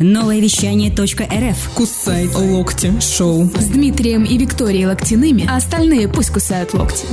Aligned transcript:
Новое 0.00 0.40
вещание 0.40 0.90
.рф. 0.90 1.70
Кусай 1.76 2.26
локти. 2.26 2.92
Шоу. 2.98 3.44
С 3.44 3.68
Дмитрием 3.68 4.24
и 4.24 4.36
Викторией 4.36 4.86
Локтяными, 4.86 5.46
а 5.48 5.54
остальные 5.54 6.08
пусть 6.08 6.32
кусают 6.32 6.74
локти. 6.74 7.06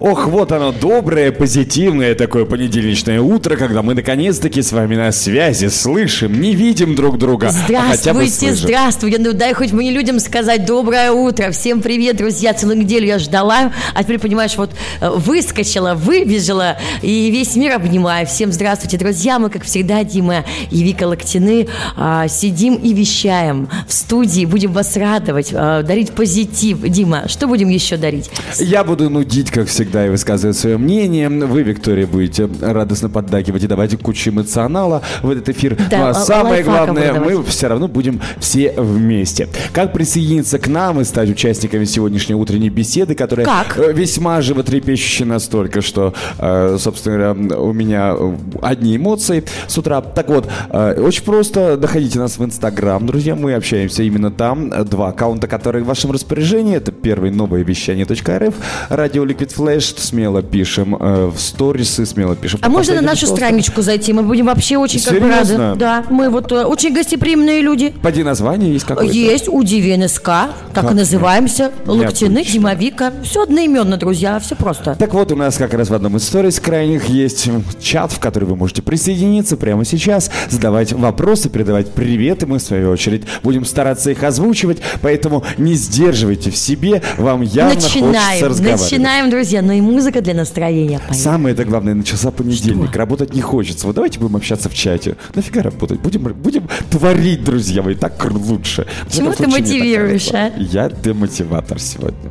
Ох, 0.00 0.28
вот 0.28 0.52
оно, 0.52 0.70
доброе, 0.70 1.32
позитивное 1.32 2.14
такое 2.14 2.44
понедельничное 2.44 3.20
утро, 3.20 3.56
когда 3.56 3.82
мы 3.82 3.94
наконец-таки 3.94 4.62
с 4.62 4.70
вами 4.70 4.94
на 4.94 5.10
связи, 5.10 5.66
слышим, 5.66 6.40
не 6.40 6.54
видим 6.54 6.94
друг 6.94 7.18
друга, 7.18 7.48
а 7.48 7.50
Здравствуйте, 7.50 8.30
слышим. 8.30 8.54
здравствуйте. 8.54 9.18
Ну 9.18 9.32
дай 9.32 9.54
хоть 9.54 9.72
мне 9.72 9.90
людям 9.90 10.20
сказать 10.20 10.64
доброе 10.64 11.10
утро. 11.10 11.50
Всем 11.50 11.82
привет, 11.82 12.16
друзья. 12.16 12.54
Целую 12.54 12.78
неделю 12.78 13.08
я 13.08 13.18
ждала, 13.18 13.72
а 13.92 14.04
теперь, 14.04 14.20
понимаешь, 14.20 14.56
вот 14.56 14.70
э, 15.00 15.10
выскочила, 15.10 15.94
выбежала 15.94 16.76
и 17.02 17.32
весь 17.32 17.56
мир 17.56 17.72
обнимаю. 17.72 18.24
Всем 18.28 18.52
здравствуйте, 18.52 18.98
друзья. 18.98 19.40
Мы, 19.40 19.50
как 19.50 19.64
всегда, 19.64 20.04
Дима 20.04 20.44
и 20.70 20.84
Вика 20.84 21.08
Локтины, 21.08 21.66
а, 21.96 22.28
сидим 22.28 22.76
и 22.76 22.92
вещаем 22.92 23.68
в 23.88 23.92
студии. 23.92 24.44
Будем 24.44 24.72
вас 24.72 24.96
радовать, 24.96 25.50
а, 25.52 25.82
дарить 25.82 26.12
позитив. 26.12 26.82
Дима, 26.82 27.24
что 27.26 27.48
будем 27.48 27.68
еще 27.68 27.96
дарить? 27.96 28.30
Я 28.60 28.84
буду 28.84 29.10
нудить, 29.10 29.50
как 29.50 29.66
всегда, 29.66 29.87
и 29.94 30.08
высказывать 30.08 30.56
свое 30.56 30.78
мнение. 30.78 31.28
Вы, 31.28 31.62
Виктория, 31.62 32.06
будете 32.06 32.48
радостно 32.60 33.08
поддакивать 33.08 33.64
и 33.64 33.66
давать 33.66 33.98
кучу 34.02 34.30
эмоционала 34.30 35.02
в 35.22 35.30
этот 35.30 35.48
эфир. 35.50 35.76
Да, 35.90 35.98
ну 35.98 36.06
а 36.08 36.14
самое 36.14 36.62
главное, 36.62 37.20
мы 37.20 37.42
все 37.44 37.68
равно 37.68 37.88
будем 37.88 38.20
все 38.38 38.72
вместе. 38.76 39.48
Как 39.72 39.92
присоединиться 39.92 40.58
к 40.58 40.68
нам 40.68 41.00
и 41.00 41.04
стать 41.04 41.30
участниками 41.30 41.84
сегодняшней 41.84 42.34
утренней 42.34 42.70
беседы, 42.70 43.14
которая 43.14 43.46
Как? 43.46 43.78
э, 43.78 43.92
весьма 43.92 44.40
животрепещущая 44.40 45.26
настолько, 45.26 45.80
что, 45.80 46.14
э, 46.38 46.76
собственно 46.78 47.34
говоря, 47.34 47.58
у 47.58 47.72
меня 47.72 48.14
э, 48.18 48.36
одни 48.62 48.96
эмоции 48.96 49.44
с 49.66 49.76
утра. 49.78 50.00
Так 50.00 50.28
вот, 50.28 50.48
очень 50.70 51.24
просто 51.24 51.76
находите 51.80 52.18
нас 52.18 52.38
в 52.38 52.44
Инстаграм, 52.44 53.04
друзья, 53.06 53.34
мы 53.34 53.54
общаемся 53.54 54.02
именно 54.02 54.30
там. 54.30 54.70
Два 54.84 55.08
аккаунта, 55.08 55.46
которые 55.46 55.84
в 55.84 55.86
вашем 55.86 56.10
распоряжении. 56.10 56.76
Это 56.76 56.92
первый 56.92 57.30
новое 57.30 57.62
вещание.рф, 57.62 58.54
радио 58.88 59.24
Liquid 59.24 59.52
Flash. 59.78 59.98
Смело 59.98 60.42
пишем 60.42 60.96
э, 60.98 61.30
в 61.34 61.38
сторисы, 61.40 62.06
смело 62.06 62.36
пишем. 62.36 62.60
А 62.62 62.68
можно 62.68 62.94
на 62.96 63.02
нашу 63.02 63.26
пост. 63.26 63.36
страничку 63.36 63.82
зайти? 63.82 64.12
Мы 64.12 64.22
будем 64.22 64.46
вообще 64.46 64.76
очень 64.76 65.00
как 65.02 65.20
бы 65.20 65.28
рады. 65.28 65.74
Да, 65.76 66.04
мы 66.10 66.30
вот 66.30 66.50
э, 66.52 66.64
очень 66.64 66.92
гостеприимные 66.94 67.60
люди. 67.60 67.94
Поди 68.02 68.22
название 68.22 68.72
есть 68.72 68.84
какое-то? 68.84 69.12
Есть 69.12 69.48
НСК, 69.48 70.24
так 70.24 70.52
Как 70.74 70.90
и 70.92 70.94
называемся. 70.94 71.72
Необычно. 71.86 72.42
Димовика. 72.44 73.12
Все 73.22 73.42
одноименно, 73.42 73.96
друзья, 73.96 74.38
все 74.38 74.54
просто. 74.54 74.96
Так 74.98 75.14
вот, 75.14 75.32
у 75.32 75.36
нас 75.36 75.56
как 75.56 75.74
раз 75.74 75.90
в 75.90 75.94
одном 75.94 76.16
из 76.16 76.24
сторис 76.24 76.60
крайних 76.60 77.08
есть 77.08 77.48
чат, 77.80 78.12
в 78.12 78.18
который 78.18 78.44
вы 78.44 78.56
можете 78.56 78.82
присоединиться 78.82 79.56
прямо 79.56 79.84
сейчас, 79.84 80.30
задавать 80.48 80.92
вопросы, 80.92 81.48
передавать 81.48 81.92
приветы. 81.92 82.46
Мы, 82.46 82.58
в 82.58 82.62
свою 82.62 82.90
очередь, 82.90 83.24
будем 83.42 83.64
стараться 83.64 84.10
их 84.10 84.22
озвучивать, 84.22 84.78
поэтому 85.02 85.44
не 85.58 85.74
сдерживайте 85.74 86.50
в 86.50 86.56
себе, 86.56 87.02
вам 87.16 87.42
явно 87.42 87.74
хочется 87.74 87.98
начинаем, 87.98 88.44
разговаривать. 88.44 88.82
начинаем, 88.82 89.30
друзья. 89.30 89.62
Ну 89.68 89.74
и 89.74 89.82
музыка 89.82 90.22
для 90.22 90.32
настроения. 90.32 90.98
Поехали. 90.98 91.18
Самое 91.18 91.52
это 91.52 91.66
главное, 91.66 91.92
начался 91.92 92.30
понедельник, 92.30 92.96
работать 92.96 93.34
не 93.34 93.42
хочется. 93.42 93.86
Вот 93.86 93.96
давайте 93.96 94.18
будем 94.18 94.36
общаться 94.36 94.70
в 94.70 94.74
чате. 94.74 95.16
Нафига 95.34 95.60
работать? 95.60 96.00
Будем, 96.00 96.22
будем 96.22 96.66
творить, 96.90 97.44
друзья 97.44 97.82
мои, 97.82 97.94
так 97.94 98.14
лучше. 98.32 98.86
Чему 99.10 99.30
ты 99.34 99.46
мотивируешь, 99.46 100.28
а? 100.32 100.50
Я 100.56 100.88
демотиватор 100.88 101.78
сегодня. 101.78 102.30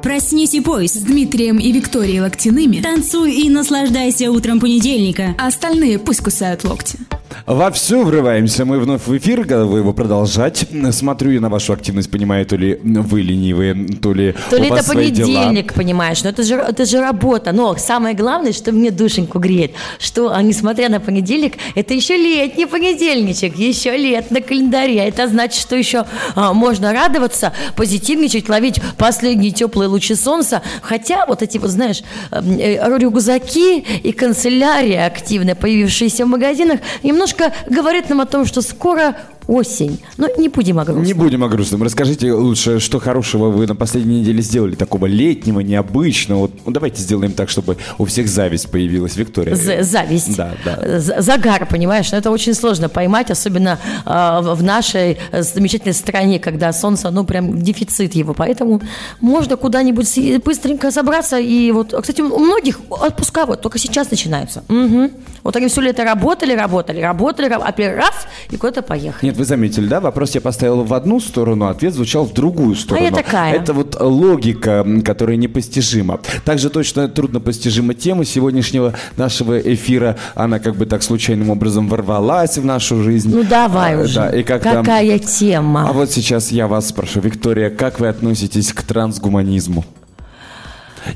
Проснись 0.00 0.54
и 0.54 0.60
пой, 0.60 0.86
С 0.86 0.92
Дмитрием 0.92 1.58
и 1.58 1.72
Викторией 1.72 2.20
Локтяными, 2.20 2.80
танцуй 2.80 3.32
и 3.32 3.50
наслаждайся 3.50 4.30
утром 4.30 4.60
понедельника. 4.60 5.34
а 5.38 5.48
остальные 5.48 5.98
пусть 5.98 6.20
кусают 6.22 6.62
локти. 6.62 7.00
Вовсю 7.46 8.04
врываемся 8.04 8.64
мы 8.64 8.78
вновь 8.78 9.06
в 9.06 9.16
эфир, 9.16 9.44
готовы 9.44 9.78
его 9.78 9.92
продолжать. 9.92 10.66
Смотрю 10.92 11.32
я 11.32 11.40
на 11.40 11.48
вашу 11.48 11.72
активность, 11.72 12.10
понимаю, 12.10 12.46
то 12.46 12.56
ли 12.56 12.78
вы 12.82 13.22
ленивые, 13.22 13.74
то 14.00 14.12
ли 14.12 14.34
То 14.50 14.56
у 14.56 14.60
ли 14.60 14.66
это 14.68 14.82
свои 14.82 15.10
дела. 15.10 15.26
понедельник, 15.26 15.74
понимаешь, 15.74 16.22
но 16.22 16.30
это 16.30 16.42
же, 16.42 16.54
это 16.54 16.84
же 16.84 17.00
работа. 17.00 17.52
Но 17.52 17.76
самое 17.76 18.14
главное, 18.14 18.52
что 18.52 18.72
мне 18.72 18.90
душеньку 18.90 19.38
греет, 19.38 19.72
что, 19.98 20.32
а, 20.32 20.42
несмотря 20.42 20.88
на 20.88 21.00
понедельник, 21.00 21.54
это 21.74 21.94
еще 21.94 22.16
летний 22.16 22.66
понедельничек, 22.66 23.56
еще 23.56 23.96
лет 23.96 24.30
на 24.30 24.40
календаре. 24.40 25.02
А 25.02 25.04
Это 25.06 25.28
значит, 25.28 25.60
что 25.60 25.76
еще 25.76 26.04
а, 26.34 26.52
можно 26.52 26.92
радоваться, 26.92 27.52
позитивничать, 27.76 28.48
ловить 28.48 28.80
последние 28.96 29.50
теплые 29.50 29.88
лучи 29.88 30.14
солнца. 30.14 30.62
Хотя 30.82 31.26
вот 31.26 31.42
эти 31.42 31.58
вот, 31.58 31.70
знаешь, 31.70 32.02
э, 32.30 32.98
рюкзаки 32.98 33.78
и 33.80 34.12
канцелярия 34.12 35.06
активная, 35.06 35.54
появившиеся 35.54 36.24
в 36.24 36.28
магазинах, 36.28 36.80
немножко 37.02 37.29
говорят 37.68 38.08
нам 38.10 38.20
о 38.20 38.26
том, 38.26 38.44
что 38.46 38.62
скоро 38.62 39.16
осень. 39.46 39.98
Но 40.16 40.28
не 40.38 40.48
будем 40.48 40.78
о 40.78 40.84
грустном. 40.84 41.04
Не 41.04 41.12
будем 41.12 41.42
о 41.42 41.48
грустном. 41.48 41.82
Расскажите 41.82 42.32
лучше, 42.32 42.78
что 42.78 43.00
хорошего 43.00 43.50
вы 43.50 43.66
на 43.66 43.74
последней 43.74 44.20
неделе 44.20 44.42
сделали, 44.42 44.76
такого 44.76 45.06
летнего, 45.06 45.58
необычного. 45.60 46.40
Вот, 46.42 46.52
ну, 46.66 46.72
давайте 46.72 47.02
сделаем 47.02 47.32
так, 47.32 47.48
чтобы 47.50 47.76
у 47.98 48.04
всех 48.04 48.28
зависть 48.28 48.70
появилась, 48.70 49.16
Виктория. 49.16 49.56
З- 49.56 49.82
зависть. 49.82 50.36
Да, 50.36 50.52
да. 50.64 51.00
З- 51.00 51.20
Загар, 51.22 51.66
понимаешь, 51.66 52.12
но 52.12 52.18
это 52.18 52.30
очень 52.30 52.54
сложно 52.54 52.88
поймать, 52.88 53.30
особенно 53.32 53.78
а, 54.04 54.40
в 54.40 54.62
нашей 54.62 55.18
э, 55.32 55.42
замечательной 55.42 55.94
стране, 55.94 56.38
когда 56.38 56.72
солнце, 56.72 57.10
ну, 57.10 57.24
прям 57.24 57.60
дефицит 57.60 58.14
его. 58.14 58.34
Поэтому 58.34 58.80
можно 59.20 59.56
куда-нибудь 59.56 60.06
с- 60.08 60.40
быстренько 60.44 60.92
собраться. 60.92 61.40
И 61.40 61.72
вот, 61.72 61.92
а, 61.92 62.00
кстати, 62.02 62.20
у 62.20 62.38
многих 62.38 62.78
отпуска 62.88 63.46
вот 63.46 63.62
только 63.62 63.78
сейчас 63.78 64.10
начинаются. 64.12 64.62
Мгм. 64.68 65.10
Вот 65.42 65.56
они 65.56 65.68
все 65.68 65.80
лето 65.80 66.04
работали, 66.04 66.52
работали, 66.54 67.00
работали, 67.00 67.46
раб- 67.48 67.62
а 67.64 67.72
теперь 67.72 67.94
раз, 67.94 68.26
и 68.50 68.56
куда-то 68.56 68.82
поехали. 68.82 69.26
Нет, 69.30 69.36
вы 69.36 69.44
заметили, 69.44 69.86
да? 69.86 70.00
Вопрос 70.00 70.34
я 70.34 70.40
поставил 70.40 70.82
в 70.84 70.92
одну 70.94 71.20
сторону, 71.20 71.66
а 71.66 71.70
ответ 71.70 71.94
звучал 71.94 72.24
в 72.26 72.32
другую 72.34 72.74
сторону. 72.74 73.04
я 73.06 73.10
такая. 73.12 73.54
Это 73.54 73.72
вот 73.72 73.96
логика, 74.00 74.86
которая 75.04 75.36
непостижима. 75.36 76.20
Также 76.44 76.70
точно 76.70 77.08
труднопостижима 77.08 77.94
тема 77.94 78.24
сегодняшнего 78.24 78.94
нашего 79.16 79.58
эфира. 79.58 80.16
Она 80.34 80.58
как 80.58 80.76
бы 80.76 80.86
так 80.86 81.02
случайным 81.02 81.50
образом 81.50 81.88
ворвалась 81.88 82.58
в 82.58 82.64
нашу 82.64 83.02
жизнь. 83.02 83.34
Ну 83.34 83.42
давай 83.44 83.94
А, 83.96 84.00
уже. 84.02 84.14
Да, 84.14 84.30
и 84.30 84.42
как 84.42 84.62
там- 84.62 84.84
Какая 84.84 85.18
тема? 85.18 85.86
А 85.88 85.92
вот 85.92 86.10
сейчас 86.10 86.52
я 86.52 86.66
вас 86.66 86.88
спрошу, 86.88 87.20
Виктория, 87.20 87.70
как 87.70 88.00
вы 88.00 88.08
относитесь 88.08 88.72
к 88.72 88.82
трансгуманизму? 88.82 89.84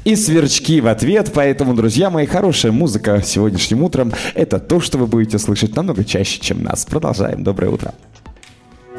И 0.05 0.16
сверчки 0.16 0.81
в 0.81 0.87
ответ, 0.88 1.31
поэтому, 1.32 1.75
друзья 1.75 2.10
мои, 2.10 2.27
хорошая 2.27 2.72
музыка 2.72 3.22
сегодняшним 3.25 3.82
утром– 3.82 4.12
это 4.34 4.59
то, 4.59 4.81
что 4.81 4.99
вы 4.99 5.06
будете 5.06 5.38
слышать 5.38 5.77
намного 5.77 6.05
чаще, 6.05 6.41
чем 6.41 6.62
нас. 6.62 6.84
Продолжаем. 6.84 7.44
Доброе 7.44 7.71
утро. 7.71 7.94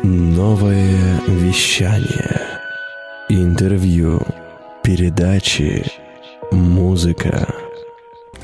Новое 0.03 1.22
вещание 1.28 2.41
Интервью 3.29 4.22
Передачи 4.84 5.84
Музыка 6.51 7.64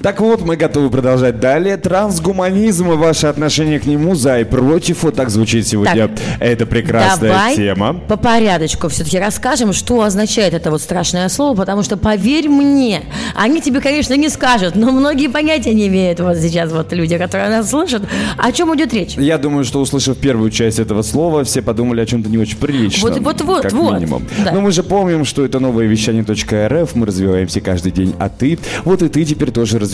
Так 0.01 0.19
вот, 0.19 0.41
мы 0.41 0.55
готовы 0.55 0.89
продолжать 0.89 1.39
далее. 1.39 1.77
Трансгуманизм, 1.77 2.89
ваше 2.89 3.27
отношение 3.27 3.79
к 3.79 3.85
нему 3.85 4.15
за 4.15 4.39
и 4.39 4.43
против. 4.43 5.03
Вот 5.03 5.15
так 5.15 5.29
звучит 5.29 5.67
сегодня 5.67 6.07
Так, 6.07 6.11
эта 6.39 6.65
прекрасная 6.65 7.29
Давай 7.31 7.55
тема. 7.55 7.93
по 8.07 8.17
порядочку 8.17 8.89
все-таки 8.89 9.19
расскажем, 9.19 9.73
что 9.73 10.01
означает 10.01 10.55
это 10.55 10.71
вот 10.71 10.81
страшное 10.81 11.29
слово, 11.29 11.55
потому 11.55 11.83
что, 11.83 11.97
поверь 11.97 12.49
мне, 12.49 13.03
они 13.35 13.61
тебе, 13.61 13.79
конечно, 13.79 14.15
не 14.15 14.29
скажут, 14.29 14.75
но 14.75 14.91
многие 14.91 15.27
понятия 15.27 15.73
не 15.73 15.87
имеют 15.87 16.19
вот 16.19 16.37
сейчас 16.37 16.71
вот 16.71 16.91
люди, 16.93 17.17
которые 17.17 17.49
нас 17.49 17.69
слышат. 17.69 18.01
О 18.37 18.51
чем 18.51 18.75
идет 18.75 18.93
речь? 18.93 19.15
Я 19.17 19.37
думаю, 19.37 19.63
что 19.65 19.81
услышав 19.81 20.17
первую 20.17 20.49
часть 20.49 20.79
этого 20.79 21.03
слова, 21.03 21.43
все 21.43 21.61
подумали 21.61 22.01
о 22.01 22.05
чем-то 22.07 22.27
не 22.29 22.39
очень 22.39 22.57
приличном. 22.57 23.11
Вот- 23.11 23.21
вот- 23.21 23.41
вот, 23.41 23.61
как 23.61 23.73
вот. 23.73 23.93
минимум. 23.93 24.27
Да. 24.43 24.51
Но 24.51 24.61
мы 24.61 24.71
же 24.71 24.81
помним, 24.81 25.25
что 25.25 25.45
это 25.45 25.59
новое 25.59 25.85
вещание.рф, 25.85 26.95
мы 26.95 27.05
развиваемся 27.05 27.61
каждый 27.61 27.91
день, 27.91 28.15
а 28.17 28.29
ты, 28.29 28.57
вот 28.83 29.03
и 29.03 29.09
ты 29.09 29.23
теперь 29.25 29.51
тоже 29.51 29.77
развиваешься. 29.77 29.90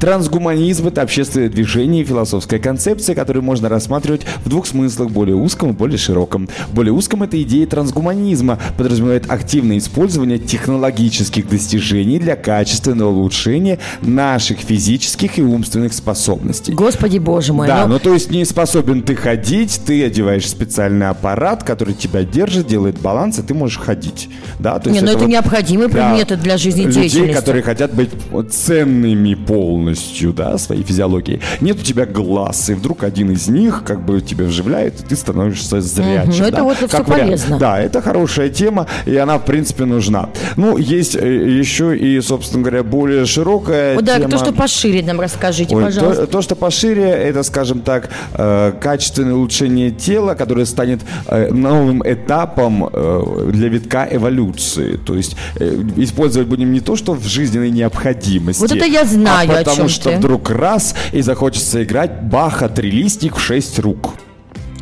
Трансгуманизм– 0.00 0.86
это 0.88 1.02
общественное 1.02 1.48
движение 1.48 2.02
и 2.02 2.04
философская 2.04 2.60
концепция, 2.60 3.14
которую 3.14 3.42
можно 3.42 3.68
рассматривать 3.68 4.22
в 4.44 4.48
двух 4.48 4.66
смыслах– 4.66 5.10
более 5.12 5.36
узком 5.36 5.70
и 5.70 5.72
более 5.72 5.98
широком. 5.98 6.48
В 6.68 6.74
более 6.74 6.92
узком 6.92 7.22
это 7.22 7.40
идея 7.42 7.66
трансгуманизма 7.66 8.58
подразумевает 8.76 9.30
активное 9.30 9.78
использование 9.78 10.38
технологических 10.38 11.48
достижений 11.48 12.18
для 12.18 12.36
качественного 12.36 13.10
улучшения 13.10 13.78
наших 14.00 14.58
физических 14.58 15.38
и 15.38 15.42
умственных 15.42 15.92
способностей. 15.92 16.72
Господи 16.72 17.18
боже 17.18 17.52
мой. 17.52 17.66
Да, 17.66 17.86
ну, 17.86 17.94
ну 17.94 17.98
то 17.98 18.12
есть 18.12 18.30
не 18.30 18.44
способен 18.44 19.02
ты 19.02 19.14
ходить, 19.14 19.80
ты 19.84 20.04
одеваешь 20.04 20.48
специальный 20.48 21.08
аппарат, 21.08 21.62
который 21.62 21.94
тебя 21.94 22.22
держит, 22.24 22.66
делает 22.66 23.00
баланс, 23.00 23.38
и 23.38 23.42
ты 23.42 23.54
можешь 23.54 23.78
ходить. 23.78 24.28
Да, 24.58 24.78
то 24.78 24.90
не, 24.90 24.96
есть 24.96 25.06
ну 25.06 25.12
это 25.12 25.20
вот 25.20 25.28
необходимые 25.28 25.88
для 25.88 26.08
предметы 26.08 26.36
для 26.36 26.54
людей, 26.54 26.72
жизнедеятельности. 26.72 27.32
которые 27.32 27.62
хотят 27.62 27.94
быть 27.94 28.10
ценными 28.50 28.91
цельными 28.92 29.34
полностью, 29.34 30.32
да, 30.32 30.58
своей 30.58 30.82
физиологией. 30.82 31.40
Нет 31.60 31.80
у 31.80 31.82
тебя 31.82 32.06
глаз, 32.06 32.70
и 32.70 32.74
вдруг 32.74 33.04
один 33.04 33.30
из 33.30 33.48
них 33.48 33.82
как 33.86 34.04
бы 34.04 34.20
тебе 34.20 34.44
вживляет, 34.44 35.00
и 35.00 35.04
ты 35.04 35.16
становишься 35.16 35.80
зрячим. 35.80 36.30
Мгм, 36.30 36.38
ну, 36.38 36.44
это 36.44 36.56
да, 36.56 36.62
вот 36.62 36.76
как 36.78 37.08
вариант. 37.08 37.30
полезно. 37.30 37.58
Да, 37.58 37.80
это 37.80 38.02
хорошая 38.02 38.48
тема, 38.48 38.86
и 39.06 39.16
она, 39.16 39.38
в 39.38 39.44
принципе, 39.44 39.84
нужна. 39.84 40.28
Ну, 40.56 40.76
есть 40.76 41.16
э, 41.16 41.58
еще 41.58 41.96
и, 41.96 42.20
собственно 42.20 42.62
говоря, 42.62 42.82
более 42.82 43.26
широкая 43.26 43.94
Вот 43.94 44.04
да, 44.04 44.18
тема. 44.18 44.30
то, 44.30 44.38
что 44.38 44.52
пошире 44.52 45.02
нам 45.02 45.20
расскажите, 45.20 45.74
Ой, 45.74 45.84
пожалуйста. 45.84 46.26
то, 46.26 46.32
то, 46.32 46.42
что 46.42 46.56
пошире, 46.56 47.04
это, 47.04 47.42
скажем 47.42 47.80
так, 47.80 48.10
э, 48.34 48.72
качественное 48.80 49.34
улучшение 49.34 49.90
тела, 49.90 50.34
которое 50.34 50.66
станет 50.66 51.00
э, 51.26 51.50
новым 51.52 52.02
этапом 52.04 52.88
э, 52.92 53.50
для 53.52 53.68
витка 53.68 54.08
эволюции. 54.10 54.96
То 54.96 55.14
есть 55.14 55.36
э, 55.56 55.82
использовать 55.96 56.48
будем 56.48 56.72
не 56.72 56.80
то, 56.80 56.96
что 56.96 57.14
в 57.14 57.26
жизненной 57.26 57.70
необходимости. 57.70 58.60
Вот 58.60 58.71
это 58.76 58.86
я 58.86 59.04
знаю, 59.04 59.50
а 59.50 59.54
о 59.54 59.58
потому 59.58 59.76
чем 59.76 59.88
что 59.88 60.10
ты. 60.10 60.16
вдруг 60.16 60.50
раз 60.50 60.94
и 61.12 61.20
захочется 61.22 61.82
играть 61.82 62.22
Баха 62.22 62.68
трилистник 62.68 63.36
в 63.36 63.40
шесть 63.40 63.78
рук. 63.78 64.14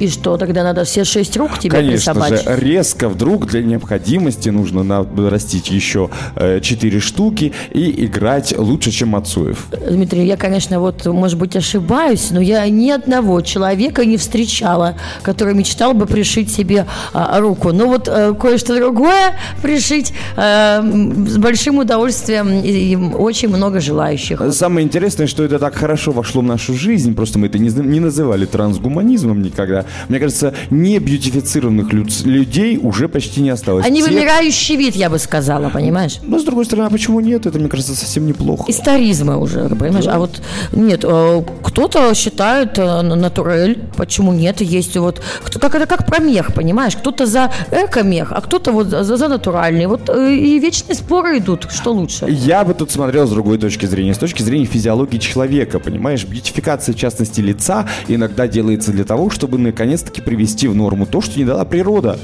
И 0.00 0.08
что, 0.08 0.38
тогда 0.38 0.64
надо 0.64 0.84
все 0.84 1.04
шесть 1.04 1.36
рук 1.36 1.58
тебе 1.58 1.76
Конечно 1.76 2.14
же, 2.14 2.20
присобачить? 2.20 2.62
резко 2.62 3.08
вдруг 3.10 3.46
для 3.46 3.62
необходимости 3.62 4.48
нужно 4.48 4.82
нарастить 4.82 5.70
еще 5.70 6.08
э, 6.36 6.60
четыре 6.62 7.00
штуки 7.00 7.52
и 7.70 8.06
играть 8.06 8.56
лучше, 8.56 8.90
чем 8.90 9.10
Мацуев. 9.10 9.66
Дмитрий, 9.90 10.26
я, 10.26 10.38
конечно, 10.38 10.80
вот, 10.80 11.04
может 11.04 11.38
быть, 11.38 11.54
ошибаюсь, 11.54 12.30
но 12.30 12.40
я 12.40 12.66
ни 12.70 12.88
одного 12.88 13.42
человека 13.42 14.06
не 14.06 14.16
встречала, 14.16 14.94
который 15.20 15.52
мечтал 15.52 15.92
бы 15.92 16.06
пришить 16.06 16.50
себе 16.50 16.86
а, 17.12 17.38
руку. 17.38 17.72
Но 17.72 17.86
вот 17.86 18.08
э, 18.08 18.34
кое-что 18.40 18.74
другое 18.76 19.34
пришить 19.60 20.14
э, 20.36 20.80
с 21.28 21.36
большим 21.36 21.78
удовольствием 21.78 22.62
и, 22.62 22.70
и 22.70 22.96
очень 22.96 23.48
много 23.48 23.80
желающих. 23.80 24.40
Самое 24.52 24.86
интересное, 24.86 25.26
что 25.26 25.44
это 25.44 25.58
так 25.58 25.74
хорошо 25.74 26.12
вошло 26.12 26.40
в 26.40 26.44
нашу 26.44 26.72
жизнь, 26.72 27.14
просто 27.14 27.38
мы 27.38 27.48
это 27.48 27.58
не 27.58 28.00
называли 28.00 28.46
трансгуманизмом 28.46 29.42
никогда. 29.42 29.84
Мне 30.08 30.18
кажется, 30.18 30.54
не 30.70 30.98
бьютифицированных 30.98 31.92
люд- 31.92 32.24
людей 32.24 32.78
уже 32.78 33.08
почти 33.08 33.40
не 33.40 33.50
осталось. 33.50 33.86
Они 33.86 34.02
Те- 34.02 34.08
вымирающий 34.08 34.76
вид, 34.76 34.96
я 34.96 35.10
бы 35.10 35.18
сказала, 35.18 35.68
понимаешь? 35.70 36.18
Но, 36.22 36.38
с 36.38 36.44
другой 36.44 36.64
стороны, 36.64 36.86
а 36.86 36.90
почему 36.90 37.20
нет? 37.20 37.46
Это, 37.46 37.58
мне 37.58 37.68
кажется, 37.68 37.94
совсем 37.94 38.26
неплохо. 38.26 38.64
Историзмы 38.68 39.36
уже, 39.38 39.68
понимаешь? 39.68 40.06
А 40.06 40.18
вот 40.18 40.40
нет, 40.72 41.04
э, 41.04 41.42
кто-то 41.62 42.14
считает 42.14 42.78
э, 42.78 43.02
натурель, 43.02 43.78
почему 43.96 44.32
нет? 44.32 44.60
Есть 44.60 44.96
вот, 44.96 45.20
кто, 45.44 45.58
как 45.58 45.74
это 45.74 45.86
как 45.86 46.06
про 46.06 46.20
мех, 46.20 46.54
понимаешь? 46.54 46.96
Кто-то 46.96 47.26
за 47.26 47.52
эко-мех, 47.70 48.32
а 48.32 48.40
кто-то 48.40 48.72
вот 48.72 48.88
за, 48.88 49.04
за 49.16 49.28
натуральный. 49.28 49.86
Вот 49.86 50.08
э, 50.08 50.34
и 50.34 50.58
вечные 50.58 50.94
споры 50.94 51.38
идут, 51.38 51.68
что 51.70 51.92
лучше. 51.92 52.26
Я 52.28 52.64
бы 52.64 52.74
тут 52.74 52.90
смотрел 52.90 53.26
с 53.26 53.30
другой 53.30 53.58
точки 53.58 53.86
зрения, 53.86 54.14
с 54.14 54.18
точки 54.18 54.42
зрения 54.42 54.66
физиологии 54.66 55.18
человека, 55.18 55.78
понимаешь? 55.78 56.24
Бьютификация, 56.24 56.94
в 56.94 56.98
частности, 56.98 57.40
лица 57.40 57.86
иногда 58.08 58.46
делается 58.48 58.92
для 58.92 59.04
того, 59.04 59.30
чтобы 59.30 59.58
наконец-таки 59.80 60.20
привести 60.20 60.68
в 60.68 60.74
норму 60.74 61.06
то, 61.06 61.22
что 61.22 61.38
не 61.38 61.46
дала 61.46 61.64
природа. 61.64 62.18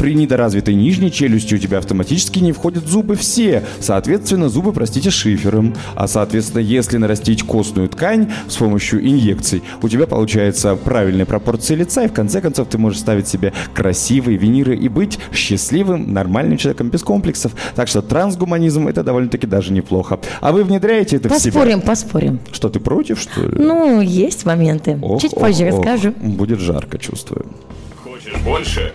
При 0.00 0.14
недоразвитой 0.14 0.74
нижней 0.76 1.12
челюсти 1.12 1.54
у 1.54 1.58
тебя 1.58 1.76
автоматически 1.76 2.38
не 2.38 2.52
входят 2.52 2.88
зубы 2.88 3.16
все. 3.16 3.64
Соответственно, 3.80 4.48
зубы, 4.48 4.72
простите, 4.72 5.10
шифером. 5.10 5.74
А 5.94 6.08
соответственно, 6.08 6.62
если 6.62 6.96
нарастить 6.96 7.42
костную 7.42 7.86
ткань 7.90 8.32
с 8.48 8.56
помощью 8.56 9.06
инъекций, 9.06 9.62
у 9.82 9.90
тебя 9.90 10.06
получается 10.06 10.74
правильная 10.74 11.26
пропорция 11.26 11.76
лица, 11.76 12.04
и 12.04 12.08
в 12.08 12.14
конце 12.14 12.40
концов 12.40 12.68
ты 12.68 12.78
можешь 12.78 12.98
ставить 12.98 13.28
себе 13.28 13.52
красивые 13.74 14.38
виниры 14.38 14.74
и 14.74 14.88
быть 14.88 15.18
счастливым, 15.34 16.14
нормальным 16.14 16.56
человеком 16.56 16.88
без 16.88 17.02
комплексов. 17.02 17.52
Так 17.74 17.86
что 17.86 18.00
трансгуманизм 18.00 18.88
это 18.88 19.04
довольно-таки 19.04 19.46
даже 19.46 19.70
неплохо. 19.70 20.18
А 20.40 20.52
вы 20.52 20.64
внедряете 20.64 21.16
это 21.16 21.28
в 21.28 21.38
себя? 21.38 21.52
Поспорим, 21.52 21.80
поспорим. 21.82 22.40
Что, 22.52 22.70
ты 22.70 22.80
против, 22.80 23.20
что 23.20 23.42
ли? 23.42 23.58
Ну, 23.58 24.00
есть 24.00 24.46
моменты. 24.46 24.98
Ох, 25.02 25.20
Чуть 25.20 25.34
ох, 25.34 25.40
позже 25.40 25.64
ох. 25.70 25.84
расскажу. 25.84 26.12
Будет 26.12 26.58
жарко, 26.58 26.96
чувствую. 26.96 27.44
Хочешь 28.02 28.40
больше? 28.42 28.94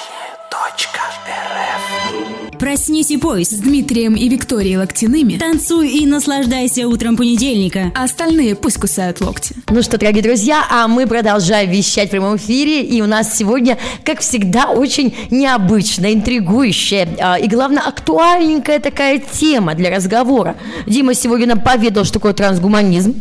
Проснись 2.71 3.11
и 3.11 3.17
пой 3.17 3.43
С 3.43 3.49
Дмитрием 3.49 4.15
и 4.15 4.29
Викторией 4.29 4.77
Локтяными. 4.77 5.37
Танцуй 5.37 5.89
и 5.89 6.05
наслаждайся 6.05 6.87
утром 6.87 7.17
понедельника. 7.17 7.91
А 7.93 8.05
остальные 8.05 8.55
пусть 8.55 8.77
кусают 8.77 9.19
локти. 9.19 9.53
Ну 9.69 9.81
что, 9.81 9.97
дорогие 9.97 10.23
друзья, 10.23 10.63
а 10.69 10.87
мы 10.87 11.05
продолжаем 11.05 11.69
вещать 11.69 12.07
в 12.07 12.11
прямом 12.11 12.37
эфире, 12.37 12.81
и 12.81 13.01
у 13.01 13.07
нас 13.07 13.35
сегодня, 13.35 13.77
как 14.05 14.21
всегда, 14.21 14.67
очень 14.67 15.13
необычная, 15.31 16.13
интригующая 16.13 17.09
а, 17.19 17.37
и, 17.37 17.49
главное, 17.49 17.83
актуальненькая 17.83 18.79
такая 18.79 19.19
тема 19.19 19.75
для 19.75 19.93
разговора. 19.93 20.55
Дима 20.87 21.13
сегодня 21.13 21.47
нам 21.47 21.59
поведал, 21.59 22.05
что 22.05 22.13
такое 22.13 22.31
трансгуманизм, 22.31 23.15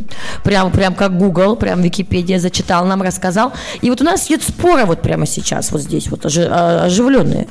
прям, 0.44 0.70
прям 0.70 0.94
как 0.94 1.18
Google, 1.18 1.56
прям 1.56 1.82
Википедия 1.82 2.38
зачитал, 2.38 2.84
нам 2.84 3.02
рассказал. 3.02 3.52
И 3.80 3.90
вот 3.90 4.00
у 4.00 4.04
нас 4.04 4.28
идет 4.28 4.44
споры 4.44 4.84
вот 4.84 5.02
прямо 5.02 5.26
сейчас, 5.26 5.72
вот 5.72 5.80
здесь, 5.80 6.06
вот 6.08 6.24
а, 6.24 6.84
оживленные. 6.84 7.48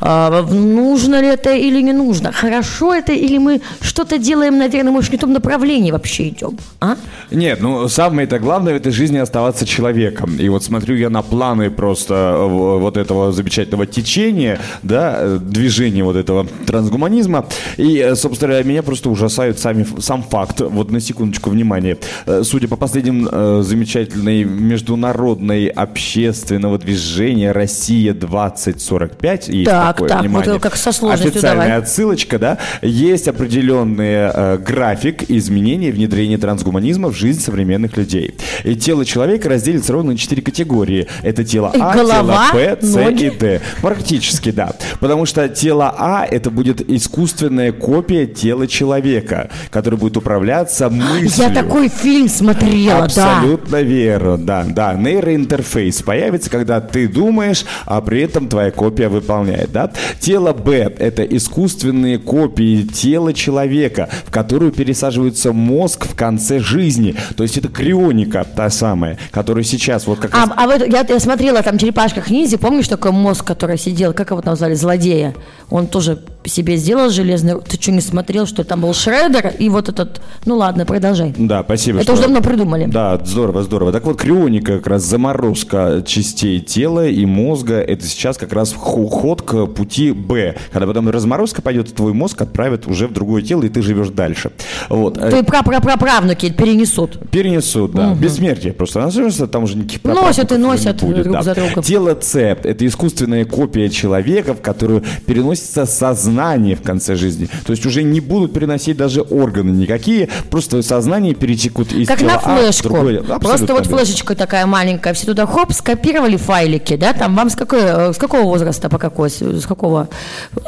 Нужно 0.00 1.20
ли 1.20 1.35
это 1.36 1.54
или 1.54 1.82
не 1.82 1.92
нужно? 1.92 2.32
Хорошо 2.32 2.94
это 2.94 3.12
или 3.12 3.38
мы 3.38 3.60
что-то 3.80 4.18
делаем, 4.18 4.58
наверное, 4.58 4.92
может, 4.92 5.12
не 5.12 5.18
в 5.18 5.20
том 5.20 5.32
направлении 5.32 5.90
вообще 5.90 6.28
идем? 6.28 6.58
А? 6.80 6.96
Нет, 7.30 7.60
ну 7.60 7.88
самое-то 7.88 8.38
главное 8.38 8.72
в 8.72 8.76
этой 8.76 8.92
жизни 8.92 9.18
оставаться 9.18 9.66
человеком. 9.66 10.36
И 10.38 10.48
вот 10.48 10.64
смотрю 10.64 10.96
я 10.96 11.10
на 11.10 11.22
планы 11.22 11.70
просто 11.70 12.14
э, 12.14 12.46
вот 12.78 12.96
этого 12.96 13.32
замечательного 13.32 13.86
течения, 13.86 14.58
да, 14.82 15.16
э, 15.18 15.38
движения 15.40 16.02
вот 16.04 16.16
этого 16.16 16.46
трансгуманизма. 16.66 17.46
И, 17.76 17.98
э, 17.98 18.14
собственно 18.16 18.52
говоря, 18.52 18.68
меня 18.68 18.82
просто 18.82 19.10
ужасает 19.10 19.58
сами, 19.58 19.86
сам 20.00 20.22
факт. 20.22 20.60
Вот 20.60 20.90
на 20.90 21.00
секундочку 21.00 21.50
внимания. 21.50 21.98
Э, 22.26 22.42
Судя 22.44 22.68
по 22.68 22.76
последним 22.76 23.26
замечательной 23.62 24.44
международной 24.44 25.66
общественного 25.66 26.78
движения 26.78 27.52
Россия 27.52 28.14
2045, 28.14 29.48
есть 29.48 29.64
Так, 29.70 29.96
такое, 29.96 30.08
так, 30.08 30.18
вот 30.18 30.26
внимание. 30.26 30.60
как 30.60 30.76
со 30.76 30.92
сложностью 31.26 31.38
Официальная 31.38 31.66
давай. 31.68 31.82
отсылочка, 31.82 32.38
да, 32.38 32.58
есть 32.82 33.28
определенный 33.28 34.30
э, 34.32 34.58
график 34.58 35.28
изменения 35.30 35.88
и 35.88 35.92
внедрения 35.92 36.38
трансгуманизма 36.38 37.08
в 37.10 37.16
жизнь 37.16 37.40
современных 37.40 37.96
людей. 37.96 38.34
И 38.64 38.74
тело 38.76 39.04
человека 39.04 39.48
разделится 39.48 39.92
ровно 39.92 40.12
на 40.12 40.18
четыре 40.18 40.42
категории. 40.42 41.06
Это 41.22 41.44
тело 41.44 41.72
А, 41.78 41.94
голова, 41.94 42.48
тело 42.52 42.76
Б, 42.76 42.78
С 42.80 42.94
ноги. 42.94 43.24
и 43.24 43.30
Д. 43.30 43.60
Практически, 43.82 44.50
да. 44.50 44.72
Потому 45.00 45.26
что 45.26 45.48
тело 45.48 45.94
А 45.98 46.24
это 46.28 46.50
будет 46.50 46.80
искусственная 46.88 47.72
копия 47.72 48.26
тела 48.26 48.66
человека, 48.66 49.50
который 49.70 49.98
будет 49.98 50.16
управляться 50.16 50.88
мыслью. 50.88 51.48
Я 51.48 51.50
такой 51.50 51.88
фильм 51.88 52.28
смотрела, 52.28 53.00
да. 53.00 53.04
Абсолютно 53.04 53.82
верно, 53.82 54.38
да, 54.38 54.64
да. 54.68 54.94
Нейроинтерфейс 54.94 56.02
появится, 56.02 56.50
когда 56.50 56.80
ты 56.80 57.08
думаешь, 57.08 57.64
а 57.84 58.00
при 58.00 58.22
этом 58.22 58.48
твоя 58.48 58.70
копия 58.70 59.08
выполняет, 59.08 59.72
да. 59.72 59.90
Тело 60.20 60.52
Б– 60.52 60.92
это 60.98 61.15
искусственные 61.22 62.18
копии 62.18 62.82
тела 62.82 63.32
человека, 63.32 64.08
в 64.26 64.30
которую 64.30 64.72
пересаживается 64.72 65.52
мозг 65.52 66.06
в 66.06 66.14
конце 66.14 66.58
жизни. 66.60 67.14
То 67.36 67.42
есть 67.42 67.56
это 67.58 67.68
крионика 67.68 68.44
та 68.56 68.70
самая, 68.70 69.18
которая 69.30 69.64
сейчас 69.64 70.06
вот 70.06 70.18
как 70.20 70.34
А, 70.34 70.46
раз... 70.46 70.50
а 70.56 70.66
в 70.66 70.70
эту- 70.70 70.90
я, 70.90 71.04
я 71.08 71.20
смотрела 71.20 71.62
там 71.62 71.78
черепашка 71.78 72.22
ниндзя, 72.28 72.58
помнишь 72.58 72.88
такой 72.88 73.12
мозг, 73.12 73.44
который 73.44 73.78
сидел, 73.78 74.12
как 74.12 74.30
его 74.30 74.40
там 74.42 74.52
назвали, 74.52 74.74
злодея? 74.74 75.34
Он 75.70 75.86
тоже 75.86 76.22
себе 76.44 76.76
сделал 76.76 77.10
железный. 77.10 77.60
Ты 77.60 77.76
что, 77.80 77.90
не 77.92 78.00
смотрел, 78.00 78.46
что 78.46 78.62
там 78.64 78.80
был 78.82 78.94
Шредер 78.94 79.52
и 79.58 79.68
вот 79.68 79.88
этот... 79.88 80.20
Ну 80.44 80.56
ладно, 80.56 80.86
продолжай. 80.86 81.34
Да, 81.36 81.62
спасибо. 81.64 81.98
Это 81.98 82.04
что- 82.04 82.12
уже 82.14 82.22
давно 82.22 82.40
придумали. 82.40 82.86
Да, 82.86 83.20
здорово, 83.24 83.62
здорово. 83.64 83.92
Так 83.92 84.04
вот, 84.04 84.16
крионика, 84.20 84.76
как 84.76 84.86
раз 84.86 85.02
заморозка 85.02 86.02
частей 86.06 86.60
тела 86.60 87.06
и 87.08 87.24
мозга, 87.26 87.80
это 87.80 88.06
сейчас 88.06 88.36
как 88.36 88.52
раз 88.52 88.74
уход 88.74 89.42
к 89.42 89.66
пути 89.66 90.12
Б. 90.12 90.54
Когда 90.72 90.86
потом 90.86 91.05
разморозка 91.12 91.62
пойдет, 91.62 91.94
твой 91.94 92.12
мозг 92.12 92.40
отправит 92.42 92.86
уже 92.86 93.06
в 93.08 93.12
другое 93.12 93.42
тело, 93.42 93.62
и 93.62 93.68
ты 93.68 93.82
живешь 93.82 94.08
дальше. 94.08 94.50
Вот. 94.88 95.18
Э, 95.18 95.30
Твои 95.30 95.42
прапраправнуки 95.42 96.50
перенесут. 96.50 97.18
Перенесут, 97.30 97.92
да. 97.92 98.14
Бессмертие 98.14 98.72
просто. 98.72 99.00
Назовется, 99.00 99.46
там 99.46 99.64
уже 99.64 99.76
никаких 99.76 100.04
Носят 100.04 100.52
и 100.52 100.56
носят 100.56 101.00
будет, 101.02 101.24
друг 101.24 101.36
да. 101.36 101.42
за 101.42 101.54
другом. 101.54 101.82
Тело 101.82 102.16
С– 102.20 102.34
это 102.36 102.86
искусственная 102.86 103.44
копия 103.44 103.88
человека, 103.88 104.54
в 104.54 104.60
которую 104.60 105.04
переносится 105.26 105.86
сознание 105.86 106.76
в 106.76 106.82
конце 106.82 107.16
жизни. 107.16 107.48
То 107.66 107.72
есть 107.72 107.84
уже 107.86 108.02
не 108.02 108.20
будут 108.20 108.52
переносить 108.52 108.96
даже 108.96 109.22
органы 109.22 109.70
никакие, 109.70 110.28
просто 110.50 110.82
сознание 110.82 111.34
перетекут 111.34 111.92
из 111.92 112.08
Как 112.08 112.18
тела 112.20 112.32
на 112.32 112.36
А 112.36 112.56
в 112.56 112.60
флешку. 112.60 112.88
другое. 112.88 113.22
Просто 113.22 113.72
вот 113.74 113.86
верно. 113.86 113.98
флешечка 113.98 114.34
такая 114.34 114.66
маленькая, 114.66 115.14
все 115.14 115.26
туда 115.26 115.46
хоп, 115.46 115.72
скопировали 115.72 116.36
файлики, 116.36 116.96
да, 116.96 117.12
там 117.12 117.34
вам 117.36 117.50
с, 117.50 117.56
какой, 117.56 117.80
э, 117.82 118.12
с 118.12 118.16
какого 118.18 118.42
возраста, 118.42 118.88
по 118.88 118.98
какой, 118.98 119.30
с 119.30 119.42
с 119.42 119.66
какого? 119.66 120.08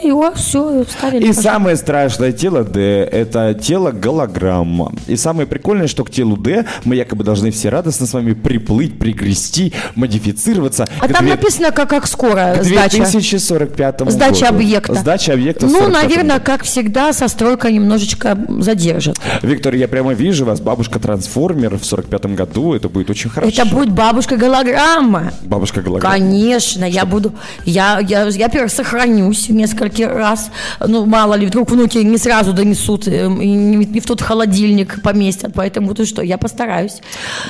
И 0.02 0.10
у 0.10 0.20
вас 0.30 0.40
все, 0.40 0.84
ставили. 0.88 1.18
И 1.24 1.26
пожалуйста. 1.28 1.42
самое 1.42 1.76
страшное 1.76 2.32
тело 2.32 2.64
D– 2.64 2.80
это 3.12 3.54
тело 3.54 3.90
голограмма. 3.92 4.92
И 5.06 5.16
самое 5.16 5.46
прикольное, 5.46 5.86
что 5.86 6.04
к 6.04 6.10
телу 6.10 6.36
D 6.36 6.64
мы 6.84 6.96
якобы 6.96 7.24
должны 7.24 7.50
все 7.50 7.68
радостно 7.68 8.06
с 8.06 8.12
вами 8.12 8.32
приплыть, 8.34 8.98
пригрести, 8.98 9.72
модифицироваться. 9.94 10.86
А 11.00 11.08
там 11.08 11.24
две- 11.24 11.34
написано, 11.34 11.70
как, 11.70 11.88
как 11.90 12.06
скоро 12.06 12.56
к 12.58 12.64
сдача. 12.64 12.96
2045 12.98 14.10
Сдача 14.10 14.46
году. 14.46 14.54
объекта. 14.56 14.94
Сдача 14.94 15.32
объекта 15.34 15.66
Ну, 15.66 15.78
45 15.80 16.02
наверное, 16.02 16.34
году. 16.38 16.44
как 16.46 16.62
всегда, 16.64 17.12
со 17.12 17.28
стройкой 17.28 17.72
немножечко 17.72 18.38
задержат. 18.60 19.18
Виктор, 19.42 19.74
я 19.74 19.88
прямо 19.88 20.14
вижу 20.14 20.44
вас, 20.44 20.60
бабушка-трансформер 20.60 21.76
в 21.78 21.84
45 21.84 22.26
году. 22.34 22.74
Это 22.74 22.88
будет 22.88 23.10
очень 23.10 23.30
хорошо. 23.30 23.52
Это 23.62 23.64
будет 23.68 23.90
бабушка-голограмма. 23.90 25.32
Бабушка 25.42 25.82
голограмма. 25.82 26.14
Конечно, 26.16 26.84
я 26.84 27.04
буду, 27.04 27.32
я, 27.64 28.00
я, 28.00 28.26
я, 28.28 28.46
во-первых, 28.48 28.72
сохранюсь 28.72 29.48
несколько 29.48 30.07
раз, 30.08 30.50
ну, 30.86 31.04
мало 31.06 31.34
ли, 31.34 31.46
вдруг 31.46 31.70
внуки 31.70 31.98
не 31.98 32.18
сразу 32.18 32.52
донесут, 32.52 33.08
эм, 33.08 33.40
и 33.40 33.48
не, 33.48 34.00
в 34.00 34.06
тот 34.06 34.20
холодильник 34.20 35.02
поместят, 35.02 35.52
поэтому 35.54 35.94
ты 35.94 36.04
что, 36.04 36.22
я 36.22 36.38
постараюсь. 36.38 37.00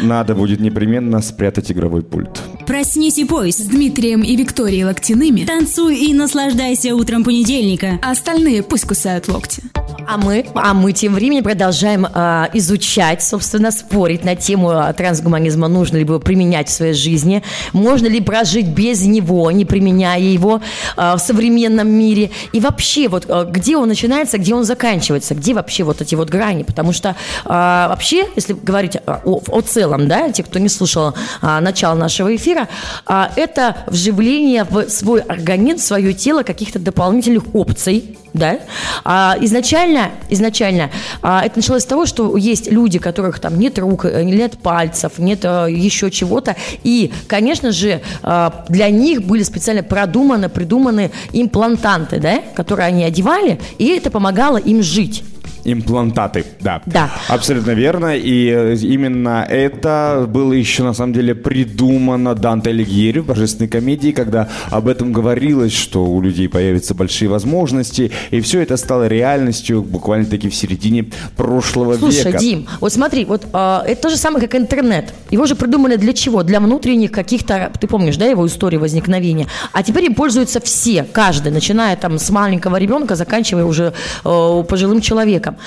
Надо 0.01 0.35
будет 0.35 0.61
непременно 0.61 1.23
спрятать 1.23 1.71
игровой 1.71 2.03
пульт. 2.03 2.41
Проснись 2.67 3.19
и 3.19 3.25
пой. 3.25 3.53
С 3.53 3.59
Дмитрием 3.59 4.23
и 4.23 4.37
Викторией 4.37 4.85
Локтяными. 4.85 5.45
Танцуй 5.45 5.97
и 5.97 6.15
наслаждайся 6.15 6.95
утром 6.95 7.25
понедельника. 7.25 7.99
А 8.03 8.11
остальные 8.11 8.63
пусть 8.63 8.87
кусают 8.87 9.29
локти. 9.29 9.63
А 10.07 10.17
мы, 10.17 10.47
а 10.55 10.73
мы 10.73 10.93
тем 10.93 11.15
временем 11.15 11.45
продолжаем 11.45 12.07
а, 12.15 12.49
изучать, 12.55 13.23
собственно, 13.23 13.71
спорить 13.71 14.25
на 14.25 14.37
тему 14.37 14.71
а, 14.71 14.91
трансгуманизма, 14.93 15.69
нужно 15.69 15.97
ли 15.97 16.03
его 16.03 16.19
применять 16.19 16.69
в 16.69 16.73
своей 16.73 16.95
жизни, 16.95 17.43
можно 17.75 18.07
ли 18.07 18.21
прожить 18.21 18.69
без 18.69 19.05
него, 19.05 19.51
не 19.51 19.67
применяя 19.67 20.21
его 20.21 20.63
а, 20.97 21.17
в 21.17 21.21
современном 21.21 21.91
мире, 21.91 22.31
и 22.53 22.61
вообще 22.61 23.09
вот 23.09 23.27
а, 23.29 23.45
где 23.45 23.77
он 23.77 23.89
начинается, 23.89 24.39
где 24.39 24.55
он 24.55 24.65
заканчивается, 24.65 25.35
где 25.35 25.55
вообще 25.55 25.85
вот 25.85 26.01
эти 26.01 26.15
вот 26.15 26.31
грани, 26.31 26.63
потому 26.63 26.93
что 26.93 27.17
а, 27.45 27.89
вообще, 27.89 28.27
если 28.37 28.53
говорить 28.53 28.97
о, 29.07 29.41
о 29.49 29.61
целом, 29.61 30.09
да, 30.09 30.31
те, 30.31 30.43
кто 30.43 30.59
не 30.59 30.69
слушал 30.69 31.15
а, 31.41 31.61
начало 31.61 31.95
нашего 31.95 32.35
эфира, 32.35 32.69
а, 33.07 33.31
это 33.37 33.77
вживление 33.87 34.65
в 34.65 34.89
свой 34.89 35.21
организм, 35.21 35.79
в 35.79 35.83
свое 35.83 36.13
тело 36.13 36.43
каких-то 36.43 36.79
дополнительных 36.79 37.55
опций, 37.55 38.19
да. 38.39 38.61
А, 39.05 39.37
изначально, 39.41 40.11
изначально 40.31 40.91
а, 41.23 41.45
это 41.45 41.59
началось 41.59 41.83
с 41.83 41.87
того, 41.87 42.07
что 42.07 42.37
есть 42.37 42.71
люди, 42.71 42.99
которых 42.99 43.41
там 43.41 43.59
нет 43.59 43.79
рук, 43.79 44.05
э, 44.05 44.23
нет 44.23 44.59
пальцев, 44.59 45.19
нет 45.19 45.41
э, 45.45 45.67
еще 45.71 46.11
чего-то, 46.11 46.57
и, 46.85 47.13
конечно 47.27 47.73
же, 47.73 48.01
а, 48.23 48.65
для 48.69 48.89
них 48.91 49.23
были 49.25 49.43
специально 49.43 49.83
продуманы, 49.83 50.49
придуманы 50.49 51.11
имплантанты, 51.33 52.21
да, 52.21 52.41
которые 52.55 52.87
они 52.87 53.05
одевали, 53.05 53.61
и 53.79 53.89
это 53.89 54.11
помогало 54.11 54.57
им 54.57 54.83
жить. 54.83 55.25
Имплантаты, 55.73 56.45
да. 56.61 56.81
Да. 56.87 57.11
Абсолютно 57.29 57.73
верно. 57.73 58.17
И 58.17 58.49
э, 58.49 58.77
именно 58.77 59.47
это 59.49 60.27
было 60.29 60.53
еще 60.53 60.83
на 60.83 60.95
самом 60.95 61.13
деле 61.13 61.35
придумано 61.35 62.35
Данте 62.35 62.71
Алигьери 62.71 63.19
в 63.19 63.27
божественной 63.27 63.69
комедии, 63.69 64.13
когда 64.13 64.49
об 64.71 64.89
этом 64.89 65.13
говорилось, 65.13 65.73
что 65.73 66.05
у 66.05 66.21
людей 66.23 66.49
появятся 66.49 66.95
большие 66.95 67.29
возможности. 67.29 68.11
И 68.31 68.41
все 68.41 68.61
это 68.63 68.77
стало 68.77 69.09
реальностью 69.09 69.83
буквально 69.83 70.27
таки 70.27 70.49
в 70.49 70.55
середине 70.55 71.07
прошлого 71.37 71.97
Слушай, 71.97 72.27
века. 72.27 72.39
Дим, 72.39 72.67
вот 72.81 72.93
смотри, 72.93 73.25
вот 73.27 73.47
а, 73.53 73.85
это 73.87 74.03
то 74.03 74.11
же 74.11 74.17
самое, 74.17 74.47
как 74.47 74.59
интернет. 74.59 75.13
Его 75.31 75.47
же 75.47 75.55
придумали 75.55 75.97
для 75.97 76.13
чего? 76.13 76.43
Для 76.43 76.61
внутренних 76.61 77.13
каких-то, 77.13 77.71
ты 77.79 77.87
помнишь, 77.87 78.17
да, 78.17 78.25
его 78.25 78.47
истории 78.47 78.79
возникновения. 78.79 79.47
А 79.73 79.83
теперь 79.83 80.05
им 80.05 80.15
пользуются 80.15 80.61
все, 80.61 81.05
каждый, 81.05 81.53
начиная 81.53 81.97
там 81.97 82.19
с 82.19 82.31
маленького 82.31 82.77
ребенка, 82.77 83.17
заканчивая 83.17 83.65
уже 83.65 83.93
э, 84.25 84.65
пожилым 84.69 85.01
человеком. 85.01 85.58